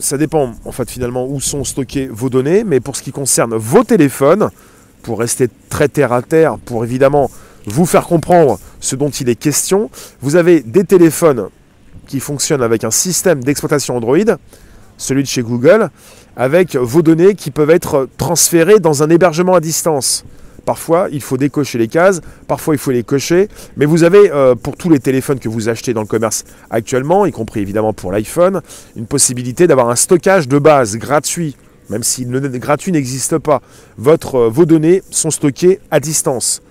ça 0.00 0.16
dépend 0.18 0.52
en 0.64 0.72
fait 0.72 0.90
finalement 0.90 1.26
où 1.26 1.40
sont 1.40 1.64
stockées 1.64 2.08
vos 2.08 2.28
données, 2.28 2.64
mais 2.64 2.80
pour 2.80 2.96
ce 2.96 3.02
qui 3.02 3.12
concerne 3.12 3.54
vos 3.54 3.84
téléphones, 3.84 4.50
pour 5.02 5.18
rester 5.18 5.48
très 5.68 5.88
terre 5.88 6.12
à 6.12 6.22
terre, 6.22 6.58
pour 6.58 6.84
évidemment 6.84 7.30
vous 7.66 7.86
faire 7.86 8.06
comprendre 8.06 8.58
ce 8.80 8.96
dont 8.96 9.10
il 9.10 9.28
est 9.28 9.36
question, 9.36 9.90
vous 10.20 10.36
avez 10.36 10.60
des 10.60 10.84
téléphones 10.84 11.48
qui 12.06 12.20
fonctionnent 12.20 12.62
avec 12.62 12.84
un 12.84 12.90
système 12.90 13.42
d'exploitation 13.44 13.96
Android, 13.96 14.18
celui 14.96 15.22
de 15.22 15.28
chez 15.28 15.42
Google, 15.42 15.90
avec 16.36 16.76
vos 16.76 17.02
données 17.02 17.34
qui 17.34 17.50
peuvent 17.50 17.70
être 17.70 18.08
transférées 18.16 18.80
dans 18.80 19.02
un 19.02 19.10
hébergement 19.10 19.54
à 19.54 19.60
distance. 19.60 20.24
Parfois, 20.64 21.08
il 21.10 21.22
faut 21.22 21.36
décocher 21.36 21.78
les 21.78 21.88
cases, 21.88 22.20
parfois 22.46 22.74
il 22.74 22.78
faut 22.78 22.90
les 22.90 23.02
cocher, 23.02 23.48
mais 23.76 23.86
vous 23.86 24.04
avez 24.04 24.30
euh, 24.30 24.54
pour 24.54 24.76
tous 24.76 24.90
les 24.90 24.98
téléphones 24.98 25.38
que 25.38 25.48
vous 25.48 25.68
achetez 25.68 25.94
dans 25.94 26.02
le 26.02 26.06
commerce 26.06 26.44
actuellement, 26.70 27.26
y 27.26 27.32
compris 27.32 27.60
évidemment 27.60 27.92
pour 27.92 28.12
l'iPhone, 28.12 28.60
une 28.96 29.06
possibilité 29.06 29.66
d'avoir 29.66 29.88
un 29.88 29.96
stockage 29.96 30.48
de 30.48 30.58
base 30.58 30.96
gratuit, 30.96 31.56
même 31.88 32.02
si 32.02 32.24
le 32.24 32.40
gratuit 32.40 32.92
n'existe 32.92 33.38
pas. 33.38 33.62
Euh, 34.06 34.48
vos 34.48 34.66
données 34.66 35.02
sont 35.10 35.30
stockées 35.30 35.80
à 35.90 36.00
distance. 36.00 36.62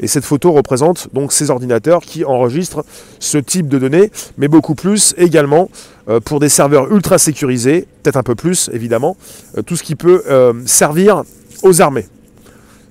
Et 0.00 0.08
cette 0.08 0.24
photo 0.24 0.52
représente 0.52 1.08
donc 1.14 1.32
ces 1.32 1.50
ordinateurs 1.50 2.00
qui 2.00 2.24
enregistrent 2.24 2.84
ce 3.20 3.38
type 3.38 3.68
de 3.68 3.78
données, 3.78 4.10
mais 4.36 4.48
beaucoup 4.48 4.74
plus 4.74 5.14
également 5.16 5.68
euh, 6.08 6.18
pour 6.18 6.40
des 6.40 6.48
serveurs 6.48 6.92
ultra 6.92 7.18
sécurisés, 7.18 7.86
peut-être 8.02 8.16
un 8.16 8.24
peu 8.24 8.34
plus 8.34 8.68
évidemment, 8.72 9.16
tout 9.66 9.76
ce 9.76 9.82
qui 9.82 9.94
peut 9.94 10.22
servir 10.66 11.22
aux 11.62 11.80
armées. 11.80 12.06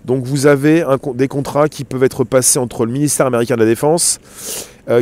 Donc 0.06 0.26
vous 0.26 0.48
avez 0.48 0.84
des 1.16 1.28
contrats 1.28 1.70
qui 1.70 1.84
peuvent 1.84 2.04
être 2.04 2.24
passés 2.24 2.60
entre 2.60 2.86
le 2.86 2.92
ministère 2.92 3.26
américain 3.28 3.56
de 3.56 3.62
la 3.62 3.68
Défense, 3.68 4.20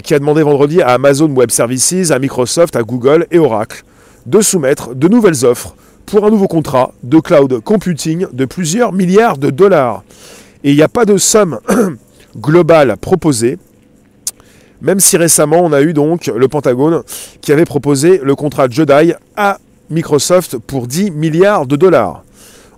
qui 0.04 0.14
a 0.14 0.20
demandé 0.20 0.44
vendredi 0.44 0.82
à 0.82 0.90
Amazon 0.90 1.30
Web 1.30 1.52
Services, 1.52 2.12
à 2.12 2.20
Microsoft, 2.20 2.76
à 2.76 2.84
Google 2.84 3.26
et 3.32 3.40
Oracle 3.40 3.84
de 4.26 4.42
soumettre 4.42 4.96
de 4.96 5.08
nouvelles 5.08 5.46
offres 5.46 5.76
pour 6.06 6.26
un 6.26 6.30
nouveau 6.30 6.48
contrat 6.48 6.92
de 7.04 7.20
cloud 7.20 7.62
computing 7.62 8.28
de 8.32 8.46
plusieurs 8.46 8.94
milliards 8.94 9.38
de 9.38 9.50
dollars. 9.50 10.04
Et 10.64 10.72
il 10.72 10.76
n'y 10.76 10.82
a 10.82 10.88
pas 10.88 11.06
de 11.06 11.18
somme 11.18 11.60
globale 12.38 12.98
proposée, 12.98 13.58
même 14.82 15.00
si 15.00 15.18
récemment 15.18 15.62
on 15.62 15.74
a 15.74 15.82
eu 15.82 15.94
donc 15.94 16.28
le 16.28 16.48
Pentagone 16.48 17.04
qui 17.42 17.52
avait 17.52 17.66
proposé 17.66 18.20
le 18.24 18.36
contrat 18.36 18.68
Jedi 18.70 19.14
à 19.36 19.60
Microsoft 19.90 20.58
pour 20.58 20.88
10 20.88 21.12
milliards 21.12 21.66
de 21.66 21.76
dollars. 21.76 22.24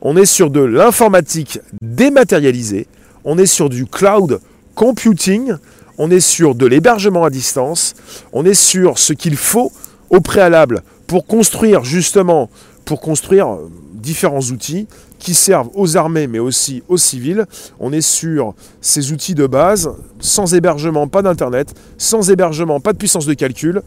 On 0.02 0.18
est 0.18 0.26
sur 0.26 0.50
de 0.50 0.62
l'informatique 0.62 1.60
dématérialisée, 1.82 2.88
on 3.24 3.38
est 3.38 3.46
sur 3.46 3.70
du 3.70 3.86
cloud 3.86 4.40
computing, 4.74 5.54
on 5.98 6.10
est 6.10 6.20
sur 6.20 6.56
de 6.56 6.66
l'hébergement 6.66 7.24
à 7.24 7.30
distance, 7.30 7.94
on 8.34 8.46
est 8.46 8.56
sur 8.56 8.98
ce 8.98 9.14
qu'il 9.14 9.38
faut 9.38 9.72
au 10.10 10.20
préalable 10.20 10.82
pour 11.06 11.28
construire 11.28 11.84
justement, 11.84 12.50
pour 12.84 13.00
construire 13.00 13.58
différents 13.94 14.40
outils 14.40 14.88
qui 15.20 15.36
servent 15.36 15.70
aux 15.76 15.98
armées 15.98 16.26
mais 16.26 16.40
aussi 16.40 16.82
aux 16.88 16.98
civils. 16.98 17.46
On 17.80 17.94
est 17.94 18.02
sur 18.02 18.56
ces 18.82 19.12
outils 19.12 19.36
de 19.36 19.46
base, 19.46 19.92
sans 20.20 20.56
hébergement, 20.56 21.08
pas 21.08 21.22
d'internet, 21.22 21.76
sans 22.00 22.32
hébergement, 22.32 22.80
pas 22.80 22.94
de 22.94 22.98
puissance 22.98 23.28
de 23.28 23.36
calcul. 23.36 23.84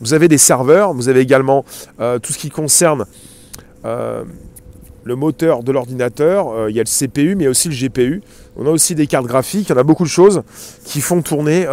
Vous 0.00 0.14
avez 0.14 0.28
des 0.28 0.38
serveurs, 0.38 0.94
vous 0.94 1.10
avez 1.10 1.20
également 1.20 1.66
euh, 2.00 2.18
tout 2.18 2.32
ce 2.32 2.38
qui 2.38 2.48
concerne 2.48 3.04
euh, 3.84 4.24
le 5.04 5.16
moteur 5.16 5.62
de 5.62 5.70
l'ordinateur, 5.70 6.48
euh, 6.48 6.70
il 6.70 6.76
y 6.76 6.80
a 6.80 6.82
le 6.82 6.88
CPU 6.88 7.36
mais 7.36 7.46
aussi 7.46 7.68
le 7.68 7.74
GPU. 7.74 8.22
On 8.56 8.66
a 8.66 8.70
aussi 8.70 8.94
des 8.94 9.06
cartes 9.06 9.26
graphiques, 9.26 9.70
en 9.70 9.76
a 9.76 9.82
beaucoup 9.82 10.04
de 10.04 10.08
choses 10.08 10.42
qui 10.84 11.00
font 11.00 11.22
tourner 11.22 11.66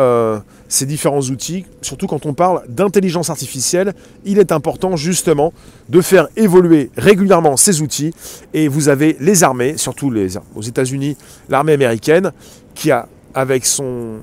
ces 0.72 0.86
différents 0.86 1.20
outils, 1.20 1.66
surtout 1.82 2.08
quand 2.08 2.26
on 2.26 2.34
parle 2.34 2.64
d'intelligence 2.70 3.30
artificielle, 3.30 3.94
il 4.24 4.40
est 4.40 4.54
important 4.54 4.96
justement 4.96 5.52
de 5.90 6.00
faire 6.00 6.30
évoluer 6.38 6.90
régulièrement 6.96 7.58
ces 7.58 7.82
outils. 7.82 8.14
Et 8.54 8.70
vous 8.70 8.88
avez 8.88 9.18
les 9.20 9.44
armées, 9.44 9.76
surtout 9.76 10.10
les, 10.10 10.38
aux 10.56 10.62
États-Unis, 10.62 11.18
l'armée 11.50 11.74
américaine, 11.74 12.32
qui 12.74 12.90
a, 12.90 13.10
avec 13.34 13.66
son, 13.66 14.20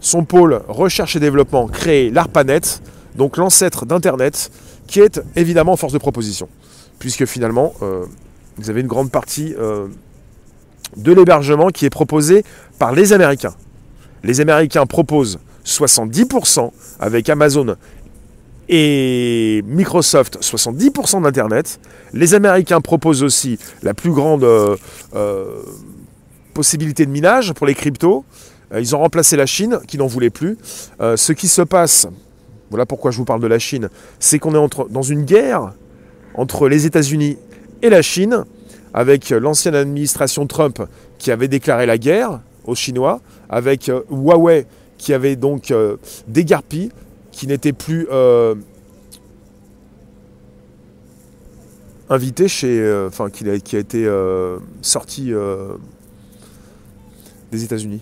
son 0.00 0.24
pôle 0.24 0.60
recherche 0.66 1.14
et 1.14 1.20
développement, 1.20 1.68
créé 1.68 2.10
l'ARPANET, 2.10 2.80
donc 3.14 3.36
l'ancêtre 3.36 3.86
d'Internet, 3.86 4.50
qui 4.88 4.98
est 4.98 5.22
évidemment 5.36 5.76
force 5.76 5.92
de 5.92 5.98
proposition. 5.98 6.48
Puisque 6.98 7.26
finalement, 7.26 7.74
euh, 7.82 8.06
vous 8.58 8.70
avez 8.70 8.80
une 8.80 8.86
grande 8.86 9.10
partie 9.10 9.54
euh, 9.58 9.88
de 10.96 11.12
l'hébergement 11.12 11.68
qui 11.68 11.84
est 11.84 11.90
proposé 11.90 12.44
par 12.78 12.92
les 12.92 13.12
Américains. 13.12 13.54
Les 14.22 14.40
Américains 14.40 14.86
proposent 14.86 15.38
70% 15.64 16.70
avec 17.00 17.28
Amazon 17.28 17.76
et 18.68 19.62
Microsoft 19.66 20.38
70% 20.40 21.22
d'Internet. 21.22 21.80
Les 22.12 22.34
Américains 22.34 22.80
proposent 22.80 23.22
aussi 23.22 23.58
la 23.82 23.94
plus 23.94 24.10
grande 24.10 24.44
euh, 24.44 24.76
euh, 25.14 25.62
possibilité 26.54 27.04
de 27.04 27.10
minage 27.10 27.52
pour 27.52 27.66
les 27.66 27.74
cryptos. 27.74 28.24
Ils 28.76 28.96
ont 28.96 28.98
remplacé 28.98 29.36
la 29.36 29.46
Chine 29.46 29.78
qui 29.86 29.96
n'en 29.96 30.08
voulait 30.08 30.30
plus. 30.30 30.58
ce 30.98 31.32
qui 31.32 31.46
se 31.46 31.62
passe, 31.62 32.08
voilà 32.70 32.84
pourquoi 32.84 33.12
je 33.12 33.18
vous 33.18 33.24
parle 33.24 33.40
de 33.40 33.46
la 33.46 33.60
Chine, 33.60 33.90
c'est 34.18 34.40
qu'on 34.40 34.56
est 34.56 34.90
dans 34.90 35.02
une 35.02 35.22
guerre 35.22 35.72
entre 36.34 36.68
les 36.68 36.84
États-Unis 36.84 37.38
et 37.82 37.90
la 37.90 38.02
Chine, 38.02 38.44
avec 38.94 39.30
l'ancienne 39.30 39.74
administration 39.74 40.46
Trump 40.46 40.82
qui 41.18 41.30
avait 41.30 41.48
déclaré 41.48 41.86
la 41.86 41.98
guerre 41.98 42.40
aux 42.64 42.74
Chinois, 42.74 43.20
avec 43.48 43.88
euh, 43.88 44.02
Huawei 44.10 44.66
qui 44.98 45.12
avait 45.12 45.36
donc 45.36 45.70
euh, 45.70 45.96
dégarpi, 46.26 46.90
qui 47.30 47.46
n'était 47.46 47.72
plus 47.72 48.06
euh, 48.10 48.54
invité 52.08 52.48
chez. 52.48 53.04
Enfin, 53.06 53.30
qui 53.30 53.44
qui 53.60 53.76
a 53.76 53.78
été 53.78 54.10
sorti 54.80 55.32
des 57.52 57.64
États-Unis. 57.64 58.00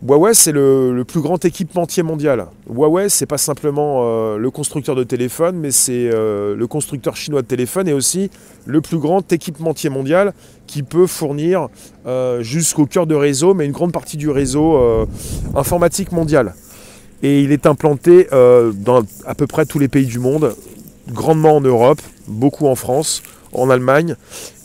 Huawei, 0.00 0.32
c'est 0.32 0.52
le, 0.52 1.02
plus 1.06 1.20
grand 1.20 1.44
équipementier 1.44 2.04
mondial. 2.04 2.46
Huawei, 2.70 3.08
c'est 3.08 3.26
pas 3.26 3.38
simplement 3.38 4.02
euh, 4.02 4.38
le 4.38 4.50
constructeur 4.52 4.94
de 4.94 5.02
téléphone, 5.02 5.56
mais 5.56 5.72
c'est 5.72 6.08
euh, 6.12 6.54
le 6.54 6.66
constructeur 6.68 7.16
chinois 7.16 7.42
de 7.42 7.48
téléphone 7.48 7.88
et 7.88 7.92
aussi 7.92 8.30
le 8.64 8.80
plus 8.80 8.98
grand 8.98 9.32
équipementier 9.32 9.90
mondial 9.90 10.34
qui 10.68 10.84
peut 10.84 11.08
fournir 11.08 11.66
euh, 12.06 12.42
jusqu'au 12.42 12.86
cœur 12.86 13.08
de 13.08 13.16
réseau, 13.16 13.54
mais 13.54 13.66
une 13.66 13.72
grande 13.72 13.90
partie 13.90 14.16
du 14.16 14.30
réseau 14.30 14.78
informatique 15.56 16.12
mondial. 16.12 16.54
Et 17.24 17.42
il 17.42 17.50
est 17.50 17.66
implanté 17.66 18.28
dans 18.30 19.02
à 19.26 19.34
peu 19.34 19.48
près 19.48 19.66
tous 19.66 19.80
les 19.80 19.88
pays 19.88 20.06
du 20.06 20.20
monde, 20.20 20.54
grandement 21.10 21.56
en 21.56 21.60
Europe, 21.60 22.00
beaucoup 22.28 22.68
en 22.68 22.76
France, 22.76 23.24
en 23.52 23.68
Allemagne. 23.68 24.14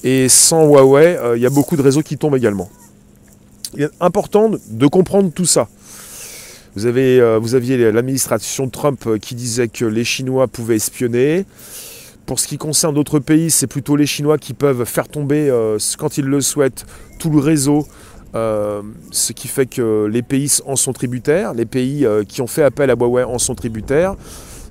Et 0.03 0.29
sans 0.29 0.67
Huawei, 0.67 1.17
il 1.35 1.41
y 1.41 1.47
a 1.47 1.49
beaucoup 1.49 1.75
de 1.75 1.81
réseaux 1.81 2.03
qui 2.03 2.17
tombent 2.17 2.35
également 2.35 2.69
il 3.75 3.83
est 3.83 3.91
important 3.99 4.51
de 4.69 4.87
comprendre 4.87 5.31
tout 5.31 5.45
ça. 5.45 5.67
Vous, 6.75 6.87
avez, 6.87 7.19
euh, 7.19 7.37
vous 7.39 7.53
aviez 7.53 7.91
l'administration 7.91 8.67
Trump 8.67 9.03
euh, 9.05 9.17
qui 9.19 9.35
disait 9.35 9.67
que 9.67 9.85
les 9.85 10.03
Chinois 10.03 10.47
pouvaient 10.47 10.75
espionner. 10.75 11.45
Pour 12.25 12.39
ce 12.39 12.47
qui 12.47 12.57
concerne 12.57 12.95
d'autres 12.95 13.19
pays, 13.19 13.51
c'est 13.51 13.67
plutôt 13.67 13.95
les 13.95 14.07
Chinois 14.07 14.37
qui 14.37 14.53
peuvent 14.53 14.85
faire 14.85 15.07
tomber, 15.07 15.49
euh, 15.49 15.77
quand 15.99 16.17
ils 16.17 16.25
le 16.25 16.41
souhaitent, 16.41 16.85
tout 17.19 17.29
le 17.29 17.39
réseau, 17.39 17.87
ce 18.33 19.31
qui 19.33 19.47
fait 19.47 19.67
que 19.67 20.07
les 20.11 20.23
pays 20.23 20.51
en 20.65 20.75
sont 20.75 20.91
tributaires, 20.91 21.53
les 21.53 21.67
pays 21.67 22.07
qui 22.27 22.41
ont 22.41 22.47
fait 22.47 22.63
appel 22.63 22.89
à 22.89 22.95
Huawei 22.95 23.23
en 23.23 23.37
sont 23.37 23.53
tributaires. 23.53 24.15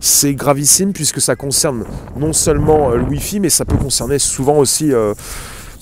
C'est 0.00 0.34
gravissime 0.34 0.92
puisque 0.92 1.20
ça 1.20 1.36
concerne 1.36 1.84
non 2.16 2.32
seulement 2.32 2.90
le 2.90 3.04
Wi-Fi, 3.04 3.38
mais 3.38 3.50
ça 3.50 3.64
peut 3.64 3.76
concerner 3.76 4.18
souvent 4.18 4.58
aussi 4.58 4.90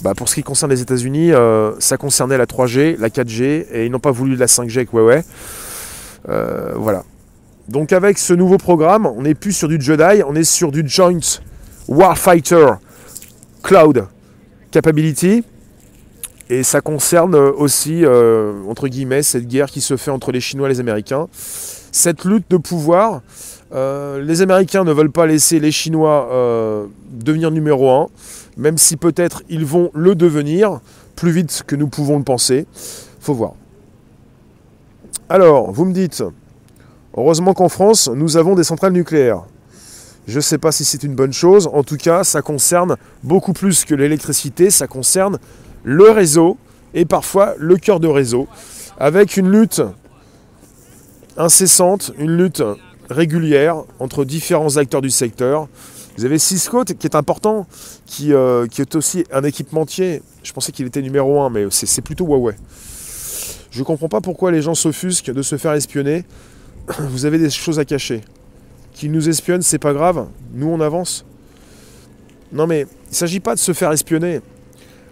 bah, 0.02 0.14
pour 0.14 0.28
ce 0.28 0.34
qui 0.34 0.42
concerne 0.42 0.70
les 0.70 0.80
États-Unis, 0.80 1.32
euh, 1.32 1.72
ça 1.78 1.98
concernait 1.98 2.38
la 2.38 2.46
3G, 2.46 2.96
la 2.98 3.10
4G, 3.10 3.66
et 3.70 3.84
ils 3.84 3.92
n'ont 3.92 3.98
pas 3.98 4.10
voulu 4.10 4.34
de 4.34 4.40
la 4.40 4.46
5G 4.46 4.76
avec 4.76 4.92
Huawei. 4.92 5.22
Euh, 6.28 6.72
voilà. 6.76 7.04
Donc 7.68 7.92
avec 7.92 8.18
ce 8.18 8.32
nouveau 8.32 8.56
programme, 8.56 9.06
on 9.06 9.22
n'est 9.22 9.34
plus 9.34 9.52
sur 9.52 9.68
du 9.68 9.80
Jedi, 9.80 10.22
on 10.26 10.34
est 10.34 10.44
sur 10.44 10.72
du 10.72 10.82
Joint 10.86 11.20
Warfighter 11.86 12.66
Cloud 13.62 14.06
Capability. 14.70 15.44
Et 16.48 16.62
ça 16.62 16.80
concerne 16.80 17.36
aussi, 17.36 18.04
euh, 18.04 18.54
entre 18.68 18.88
guillemets, 18.88 19.22
cette 19.22 19.46
guerre 19.46 19.70
qui 19.70 19.80
se 19.80 19.96
fait 19.96 20.10
entre 20.10 20.32
les 20.32 20.40
Chinois 20.40 20.66
et 20.68 20.72
les 20.72 20.80
Américains. 20.80 21.28
Cette 21.92 22.24
lutte 22.24 22.50
de 22.50 22.56
pouvoir, 22.56 23.20
les 23.72 24.42
Américains 24.42 24.82
ne 24.82 24.92
veulent 24.92 25.12
pas 25.12 25.26
laisser 25.26 25.60
les 25.60 25.70
Chinois 25.70 26.88
devenir 27.10 27.50
numéro 27.50 27.90
un 27.90 28.08
même 28.56 28.78
si 28.78 28.96
peut-être 28.96 29.42
ils 29.48 29.64
vont 29.64 29.90
le 29.94 30.14
devenir 30.14 30.80
plus 31.16 31.30
vite 31.30 31.62
que 31.66 31.76
nous 31.76 31.88
pouvons 31.88 32.18
le 32.18 32.24
penser. 32.24 32.66
Faut 33.20 33.34
voir. 33.34 33.52
Alors, 35.28 35.70
vous 35.70 35.84
me 35.84 35.92
dites, 35.92 36.24
heureusement 37.16 37.54
qu'en 37.54 37.68
France, 37.68 38.08
nous 38.08 38.36
avons 38.36 38.54
des 38.54 38.64
centrales 38.64 38.92
nucléaires. 38.92 39.44
Je 40.26 40.36
ne 40.36 40.40
sais 40.40 40.58
pas 40.58 40.72
si 40.72 40.84
c'est 40.84 41.02
une 41.02 41.14
bonne 41.14 41.32
chose. 41.32 41.68
En 41.72 41.82
tout 41.82 41.96
cas, 41.96 42.24
ça 42.24 42.42
concerne 42.42 42.96
beaucoup 43.22 43.52
plus 43.52 43.84
que 43.84 43.94
l'électricité. 43.94 44.70
Ça 44.70 44.86
concerne 44.86 45.38
le 45.82 46.10
réseau 46.10 46.56
et 46.94 47.04
parfois 47.04 47.54
le 47.58 47.76
cœur 47.76 48.00
de 48.00 48.08
réseau, 48.08 48.48
avec 48.98 49.36
une 49.36 49.50
lutte 49.50 49.82
incessante, 51.36 52.12
une 52.18 52.36
lutte 52.36 52.62
régulière 53.08 53.82
entre 53.98 54.24
différents 54.24 54.76
acteurs 54.76 55.02
du 55.02 55.10
secteur. 55.10 55.68
Vous 56.20 56.26
avez 56.26 56.38
Cisco 56.38 56.84
qui 56.84 57.06
est 57.06 57.14
important, 57.14 57.66
qui, 58.04 58.34
euh, 58.34 58.66
qui 58.66 58.82
est 58.82 58.94
aussi 58.94 59.24
un 59.32 59.42
équipementier. 59.42 60.20
Je 60.42 60.52
pensais 60.52 60.70
qu'il 60.70 60.84
était 60.84 61.00
numéro 61.00 61.40
un, 61.40 61.48
mais 61.48 61.68
c'est 61.70 62.02
plutôt 62.02 62.26
Huawei. 62.26 62.56
Je 63.70 63.78
ne 63.78 63.84
comprends 63.84 64.10
pas 64.10 64.20
pourquoi 64.20 64.50
les 64.50 64.60
gens 64.60 64.74
s'offusquent 64.74 65.30
de 65.30 65.40
se 65.40 65.56
faire 65.56 65.72
espionner. 65.72 66.26
Vous 66.98 67.24
avez 67.24 67.38
des 67.38 67.48
choses 67.48 67.78
à 67.78 67.86
cacher. 67.86 68.20
Qu'ils 68.92 69.12
nous 69.12 69.30
espionnent, 69.30 69.62
c'est 69.62 69.78
pas 69.78 69.94
grave. 69.94 70.26
Nous, 70.52 70.66
on 70.66 70.78
avance. 70.82 71.24
Non, 72.52 72.66
mais 72.66 72.80
il 72.80 73.10
ne 73.12 73.14
s'agit 73.14 73.40
pas 73.40 73.54
de 73.54 73.60
se 73.60 73.72
faire 73.72 73.90
espionner. 73.90 74.42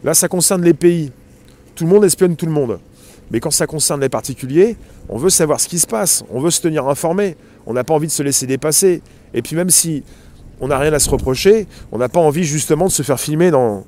Là, 0.04 0.12
ça 0.12 0.28
concerne 0.28 0.62
les 0.62 0.74
pays. 0.74 1.10
Tout 1.74 1.84
le 1.84 1.90
monde 1.90 2.04
espionne 2.04 2.36
tout 2.36 2.44
le 2.44 2.52
monde. 2.52 2.80
Mais 3.30 3.40
quand 3.40 3.50
ça 3.50 3.66
concerne 3.66 4.02
les 4.02 4.10
particuliers, 4.10 4.76
on 5.08 5.16
veut 5.16 5.30
savoir 5.30 5.58
ce 5.58 5.68
qui 5.68 5.78
se 5.78 5.86
passe. 5.86 6.22
On 6.30 6.38
veut 6.38 6.50
se 6.50 6.60
tenir 6.60 6.86
informé. 6.86 7.38
On 7.64 7.72
n'a 7.72 7.82
pas 7.82 7.94
envie 7.94 8.08
de 8.08 8.12
se 8.12 8.22
laisser 8.22 8.46
dépasser. 8.46 9.00
Et 9.32 9.40
puis 9.40 9.56
même 9.56 9.70
si 9.70 10.02
on 10.60 10.68
n'a 10.68 10.78
rien 10.78 10.92
à 10.92 10.98
se 10.98 11.08
reprocher, 11.10 11.66
on 11.92 11.98
n'a 11.98 12.08
pas 12.08 12.20
envie 12.20 12.44
justement 12.44 12.86
de 12.86 12.90
se 12.90 13.02
faire 13.02 13.20
filmer 13.20 13.50
dans, 13.50 13.84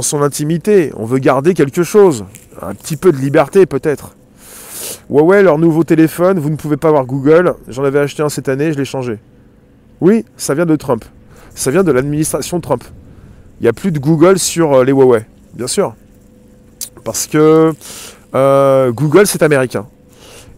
son 0.00 0.22
intimité. 0.22 0.92
On 0.96 1.04
veut 1.04 1.18
garder 1.18 1.54
quelque 1.54 1.82
chose, 1.82 2.24
un 2.60 2.74
petit 2.74 2.96
peu 2.96 3.12
de 3.12 3.18
liberté 3.18 3.66
peut-être. 3.66 4.14
Huawei, 5.10 5.42
leur 5.42 5.58
nouveau 5.58 5.84
téléphone, 5.84 6.38
vous 6.38 6.50
ne 6.50 6.56
pouvez 6.56 6.76
pas 6.76 6.90
voir 6.90 7.04
Google. 7.04 7.54
J'en 7.68 7.84
avais 7.84 8.00
acheté 8.00 8.22
un 8.22 8.28
cette 8.28 8.48
année, 8.48 8.72
je 8.72 8.78
l'ai 8.78 8.84
changé. 8.84 9.18
Oui, 10.00 10.24
ça 10.36 10.54
vient 10.54 10.66
de 10.66 10.76
Trump. 10.76 11.04
Ça 11.54 11.70
vient 11.70 11.84
de 11.84 11.92
l'administration 11.92 12.60
Trump. 12.60 12.84
Il 13.60 13.64
n'y 13.64 13.68
a 13.68 13.72
plus 13.72 13.92
de 13.92 13.98
Google 13.98 14.38
sur 14.38 14.72
euh, 14.72 14.84
les 14.84 14.92
Huawei, 14.92 15.24
bien 15.54 15.66
sûr. 15.66 15.94
Parce 17.04 17.26
que 17.26 17.72
euh, 18.34 18.90
Google, 18.92 19.26
c'est 19.26 19.42
américain. 19.42 19.86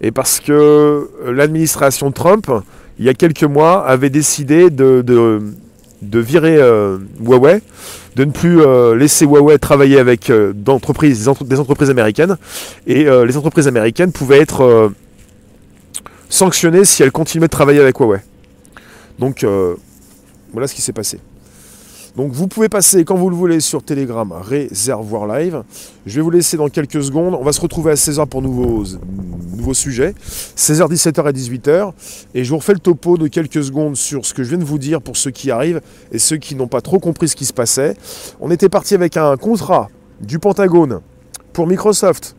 Et 0.01 0.11
parce 0.11 0.40
que 0.40 0.53
euh, 0.53 1.33
l'administration 1.33 2.12
Trump 2.12 2.51
il 2.99 3.05
y 3.05 3.09
a 3.09 3.15
quelques 3.15 3.45
mois, 3.45 3.87
avait 3.87 4.11
décidé 4.11 4.71
de, 4.71 5.43
virer 6.03 6.57
euh, 6.57 6.99
Huawei, 7.21 7.61
de 8.17 8.25
ne 8.25 8.31
plus 8.31 8.61
euh, 8.61 8.95
laisser 8.95 9.25
Huawei 9.25 9.59
travailler 9.59 9.99
avec 9.99 10.31
euh, 10.31 10.53
des, 10.55 10.71
entreprises 10.71 11.91
américaines. 11.91 12.37
Et 12.87 13.05
les 13.05 13.37
entreprises 13.37 13.69
américaines 13.69 14.13
pouvaient 14.13 14.41
être 14.41 14.93
sanctionnées 16.29 16.85
si 16.85 17.03
elles 17.03 17.13
continuaient 17.13 17.47
de 17.47 17.51
travailler 17.51 17.81
avec 17.81 17.99
Huawei. 17.99 18.21
Donc 19.19 19.47
voilà 20.53 20.69
ce 20.69 20.75
qui 20.75 20.83
s'est 20.83 20.93
passé. 20.93 21.19
Donc 22.16 22.31
vous 22.31 22.46
pouvez 22.46 22.68
passer 22.68 23.05
quand 23.05 23.16
vous 23.16 23.29
le 23.29 23.35
voulez 23.35 23.59
sur 23.59 23.83
Telegram 23.83 24.31
Réservoir 24.31 25.27
Live. 25.27 25.64
Je 26.07 26.14
vais 26.14 26.20
vous 26.22 26.31
laisser 26.31 26.57
dans 26.57 26.68
quelques 26.68 27.03
secondes. 27.03 27.35
On 27.35 27.42
va 27.42 27.53
se 27.53 27.61
retrouver 27.61 27.90
à 27.90 27.94
16h 27.94 28.27
pour 28.27 28.40
nouveaux, 28.40 28.85
nouveaux 29.57 29.74
sujets. 29.74 30.14
16h, 30.57 30.92
17h 30.92 31.29
et 31.29 31.33
18h. 31.33 31.92
Et 32.35 32.44
je 32.44 32.50
vous 32.50 32.59
refais 32.59 32.72
le 32.72 32.79
topo 32.79 33.18
de 33.18 33.27
quelques 33.27 33.64
secondes 33.64 33.96
sur 33.96 34.24
ce 34.24 34.33
que 34.33 34.44
je 34.44 34.50
viens 34.50 34.59
de 34.59 34.64
vous 34.64 34.79
dire 34.79 35.03
pour 35.03 35.16
ceux 35.16 35.33
qui 35.33 35.50
arrivent 35.50 35.81
et 36.12 36.20
ceux 36.20 36.37
qui 36.37 36.55
n'ont 36.55 36.68
pas 36.68 36.81
trop 36.81 37.00
compris 37.00 37.29
ce 37.29 37.35
qui 37.35 37.46
se 37.46 37.53
passait. 37.53 37.96
On 38.40 38.53
était 38.53 38.68
parti 38.68 38.94
avec 38.94 39.16
un 39.16 39.37
contrat 39.37 39.88
du 40.20 40.38
Pentagone 40.38 41.00
pour 41.53 41.66
Microsoft 41.66 42.37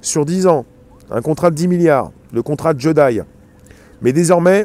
sur 0.00 0.24
10 0.24 0.46
ans. 0.46 0.64
Un 1.10 1.20
contrat 1.20 1.50
de 1.50 1.56
10 1.56 1.68
milliards. 1.68 2.12
Le 2.32 2.42
contrat 2.42 2.72
de 2.72 2.80
Jedi. 2.80 3.20
Mais 4.00 4.14
désormais, 4.14 4.64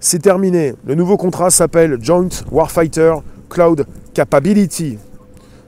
c'est 0.00 0.20
terminé. 0.20 0.74
Le 0.84 0.96
nouveau 0.96 1.16
contrat 1.16 1.50
s'appelle 1.50 1.98
Joint 2.00 2.28
Warfighter 2.50 3.14
Cloud 3.48 3.86
Capability. 4.14 4.98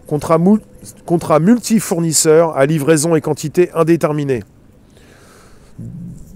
Contrat, 0.06 1.38
multi-fournisseur 1.38 2.56
à 2.56 2.66
livraison 2.66 3.14
et 3.14 3.20
quantité 3.20 3.70
indéterminée. 3.74 4.42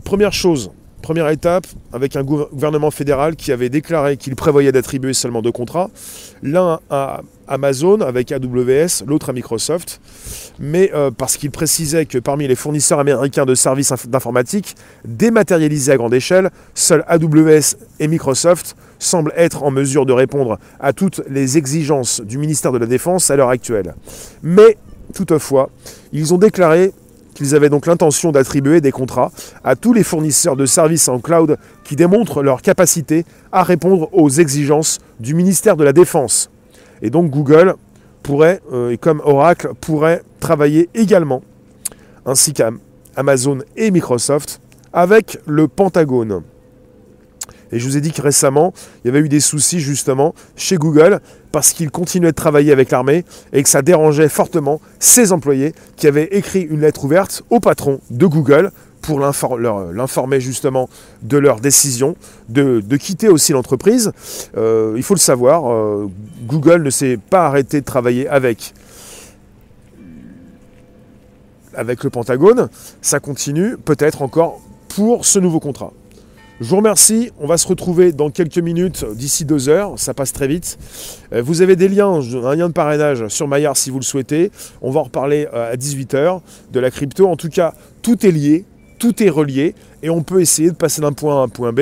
Première 0.05 0.33
chose, 0.33 0.71
première 1.05 1.29
étape, 1.29 1.67
avec 1.93 2.17
un 2.17 2.25
gouvernement 2.25 2.91
fédéral 2.91 3.37
qui 3.37 3.53
avait 3.53 3.69
déclaré 3.69 4.17
qu'il 4.17 4.35
prévoyait 4.37 4.73
d'attribuer 4.73 5.13
seulement 5.13 5.43
deux 5.43 5.53
contrats, 5.53 5.91
l'un 6.43 6.81
à 6.89 7.21
Amazon 7.47 8.01
avec 8.01 8.33
AWS, 8.33 9.05
l'autre 9.07 9.29
à 9.29 9.35
Microsoft, 9.35 10.01
mais 10.59 10.91
euh, 10.95 11.11
parce 11.11 11.37
qu'il 11.37 11.51
précisait 11.51 12.07
que 12.07 12.17
parmi 12.17 12.49
les 12.49 12.55
fournisseurs 12.55 13.01
américains 13.01 13.45
de 13.45 13.55
services 13.55 13.93
d'informatique 14.09 14.77
dématérialisés 15.05 15.93
à 15.93 15.99
grande 15.99 16.15
échelle, 16.15 16.51
seuls 16.73 17.05
AWS 17.07 17.77
et 18.01 18.09
Microsoft 18.09 18.75
semblent 18.99 19.35
être 19.37 19.63
en 19.63 19.71
mesure 19.71 20.07
de 20.07 20.15
répondre 20.15 20.59
à 20.81 20.95
toutes 20.95 21.21
les 21.29 21.59
exigences 21.59 22.23
du 22.23 22.39
ministère 22.39 22.73
de 22.73 22.79
la 22.79 22.87
Défense 22.87 23.31
à 23.31 23.37
l'heure 23.37 23.51
actuelle. 23.51 23.95
Mais 24.43 24.79
toutefois, 25.13 25.69
ils 26.15 26.33
ont 26.33 26.39
déclaré 26.39 26.95
qu'ils 27.35 27.55
avaient 27.55 27.69
donc 27.69 27.87
l'intention 27.87 28.33
d'attribuer 28.33 28.81
des 28.81 28.93
contrats 28.93 29.31
à 29.63 29.77
tous 29.77 29.93
les 29.93 30.03
fournisseurs 30.03 30.57
de 30.57 30.67
services 30.67 31.09
en 31.09 31.19
cloud 31.19 31.59
qui 31.85 31.97
démontrent 31.97 32.43
leur 32.43 32.63
capacité 32.63 33.25
à 33.53 33.63
répondre 33.63 34.09
aux 34.13 34.31
exigences 34.31 34.99
du 35.21 35.35
ministère 35.35 35.77
de 35.77 35.85
la 35.85 35.93
Défense. 35.93 36.51
Et 37.03 37.11
donc 37.11 37.31
Google 37.31 37.75
pourrait, 38.23 38.61
euh, 38.73 38.91
et 38.91 38.99
comme 38.99 39.21
Oracle, 39.25 39.71
pourrait 39.81 40.23
travailler 40.41 40.89
également, 40.95 41.43
ainsi 42.25 42.53
qu'Amazon 42.53 43.59
et 43.77 43.91
Microsoft, 43.91 44.61
avec 44.93 45.39
le 45.47 45.69
Pentagone. 45.69 46.43
Et 47.73 47.79
je 47.79 47.87
vous 47.87 47.97
ai 47.97 48.01
dit 48.01 48.13
que 48.13 48.23
récemment, 48.23 48.73
il 49.05 49.09
y 49.09 49.11
avait 49.11 49.21
eu 49.21 49.29
des 49.29 49.41
soucis 49.41 49.81
justement 49.81 50.35
chez 50.57 50.77
Google 50.77 51.21
parce 51.53 51.73
qu'ils 51.73 51.91
continuaient 51.91 52.33
de 52.33 52.37
travailler 52.37 52.73
avec 52.73 52.91
l'armée 52.91 53.25
et 53.53 53.63
que 53.63 53.69
ça 53.69 53.83
dérangeait 53.83 54.29
fortement 54.29 54.81
ses 54.99 55.33
employés 55.33 55.73
qui 55.97 56.07
avaient 56.07 56.29
écrit 56.33 56.63
une 56.63 56.81
lettre 56.81 57.05
ouverte 57.05 57.43
au 57.51 57.61
patron 57.61 58.01
de 58.11 58.27
Google 58.27 58.71
pour 59.03 59.21
l'informer 59.21 60.41
justement 60.41 60.89
de 61.23 61.37
leur 61.37 61.61
décision 61.61 62.17
de, 62.49 62.97
quitter 62.97 63.29
aussi 63.29 63.53
l'entreprise. 63.53 64.13
Euh, 64.57 64.95
il 64.97 65.03
faut 65.03 65.15
le 65.15 65.21
savoir, 65.21 65.71
euh, 65.71 66.11
Google 66.47 66.83
ne 66.83 66.91
s'est 66.91 67.19
pas 67.19 67.47
arrêté 67.47 67.81
de 67.81 67.85
travailler 67.85 68.27
avec 68.29 68.73
le 71.77 72.11
Pentagone, 72.11 72.69
ça 73.03 73.21
continue 73.21 73.77
peut-être 73.77 74.23
encore 74.23 74.61
pour 74.89 75.27
ce 75.27 75.39
nouveau 75.39 75.61
contrat. 75.61 75.93
Je 76.61 76.69
vous 76.69 76.77
remercie. 76.77 77.31
On 77.41 77.49
va 77.49 77.57
se 77.57 77.67
retrouver 77.67 78.13
dans 78.13 78.31
quelques 78.31 78.59
minutes, 78.59 79.05
d'ici 79.15 79.45
deux 79.45 79.69
heures. 79.69 79.95
Ça 79.99 80.15
passe 80.15 80.33
très 80.33 80.47
vite. 80.47 80.79
Euh, 81.33 81.43
vous 81.43 81.63
avez 81.63 81.75
des 81.75 81.89
liens, 81.89 82.21
un 82.21 82.55
lien 82.55 82.69
de 82.69 82.73
parrainage 82.73 83.27
sur 83.29 83.49
Maillard 83.49 83.77
si 83.77 83.91
vous 83.91 83.99
le 83.99 84.05
souhaitez. 84.05 84.53
On 84.81 84.91
va 84.91 85.01
en 85.01 85.05
reparler 85.05 85.49
euh, 85.53 85.73
à 85.73 85.77
18h 85.77 86.41
de 86.73 86.81
la 86.81 86.91
crypto. 86.91 87.29
En 87.29 87.37
tout 87.37 87.49
cas, 87.49 87.75
tout 88.03 88.25
est 88.25 88.31
lié 88.31 88.65
tout 89.05 89.23
est 89.23 89.29
relié 89.29 89.75
et 90.03 90.09
on 90.09 90.23
peut 90.23 90.41
essayer 90.41 90.71
de 90.71 90.75
passer 90.75 91.03
d'un 91.03 91.13
point 91.13 91.37
A 91.37 91.41
à 91.41 91.43
un 91.43 91.49
point 91.49 91.73
B. 91.73 91.81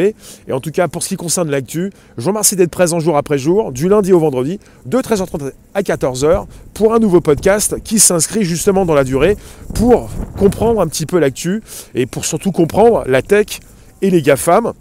Et 0.49 0.53
en 0.53 0.59
tout 0.59 0.73
cas, 0.73 0.89
pour 0.89 1.05
ce 1.05 1.09
qui 1.09 1.17
concerne 1.17 1.51
l'actu, 1.51 1.93
je 2.17 2.23
vous 2.23 2.31
remercie 2.31 2.57
d'être 2.57 2.71
présent 2.71 2.99
jour 2.99 3.17
après 3.17 3.39
jour, 3.39 3.71
du 3.71 3.89
lundi 3.89 4.13
au 4.13 4.19
vendredi, 4.19 4.59
de 4.87 4.99
13h30 4.99 5.53
à 5.75 5.83
14h, 5.83 6.47
pour 6.75 6.95
un 6.95 6.99
nouveau 6.99 7.21
podcast 7.21 7.81
qui 7.85 8.01
s'inscrit 8.01 8.43
justement 8.43 8.85
dans 8.85 8.95
la 8.95 9.05
durée 9.05 9.37
pour 9.75 10.11
comprendre 10.37 10.81
un 10.81 10.89
petit 10.89 11.07
peu 11.07 11.21
l'actu 11.21 11.63
et 11.95 12.07
pour 12.07 12.25
surtout 12.25 12.51
comprendre 12.51 13.05
la 13.07 13.23
tech 13.23 13.61
et 14.03 14.11
les 14.11 14.21
GAFAM 14.21 14.75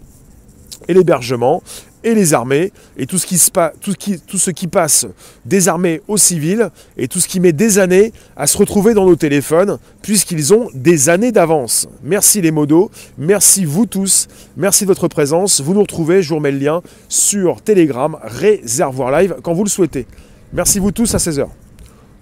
et 0.88 0.94
l'hébergement 0.94 1.62
et 2.04 2.14
les 2.14 2.34
armées, 2.34 2.72
et 2.96 3.06
tout 3.06 3.16
ce, 3.16 4.50
qui 4.50 4.66
passe 4.66 5.06
des 5.44 5.68
armées 5.68 6.00
aux 6.08 6.16
civils, 6.16 6.70
et 6.96 7.06
tout 7.06 7.20
ce 7.20 7.28
qui 7.28 7.38
met 7.38 7.52
des 7.52 7.78
années 7.78 8.12
à 8.36 8.48
se 8.48 8.58
retrouver 8.58 8.92
dans 8.92 9.06
nos 9.06 9.14
téléphones, 9.14 9.78
puisqu'ils 10.02 10.52
ont 10.52 10.68
des 10.74 11.08
années 11.08 11.30
d'avance. 11.30 11.88
Merci 12.02 12.40
les 12.40 12.50
modos, 12.50 12.90
merci 13.18 13.64
vous 13.64 13.86
tous, 13.86 14.26
merci 14.56 14.84
de 14.84 14.88
votre 14.88 15.06
présence. 15.06 15.60
Vous 15.60 15.74
nous 15.74 15.82
retrouvez, 15.82 16.22
je 16.22 16.30
vous 16.30 16.36
remets 16.36 16.50
le 16.50 16.58
lien 16.58 16.82
sur 17.08 17.62
Telegram, 17.62 18.18
Réservoir 18.22 19.12
Live, 19.12 19.36
quand 19.42 19.54
vous 19.54 19.64
le 19.64 19.70
souhaitez. 19.70 20.06
Merci 20.52 20.80
vous 20.80 20.90
tous 20.90 21.14
à 21.14 21.18
16h. 21.18 21.46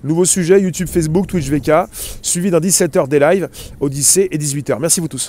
Nouveau 0.05 0.25
sujet, 0.25 0.61
YouTube, 0.61 0.89
Facebook, 0.89 1.27
Twitch 1.27 1.49
VK, 1.49 1.89
suivi 2.23 2.51
d'un 2.51 2.61
17h 2.61 3.09
des 3.09 3.19
lives, 3.19 3.49
Odyssée 3.81 4.29
et 4.31 4.39
18h. 4.39 4.79
Merci 4.79 5.01
vous 5.01 5.09
tous. 5.09 5.29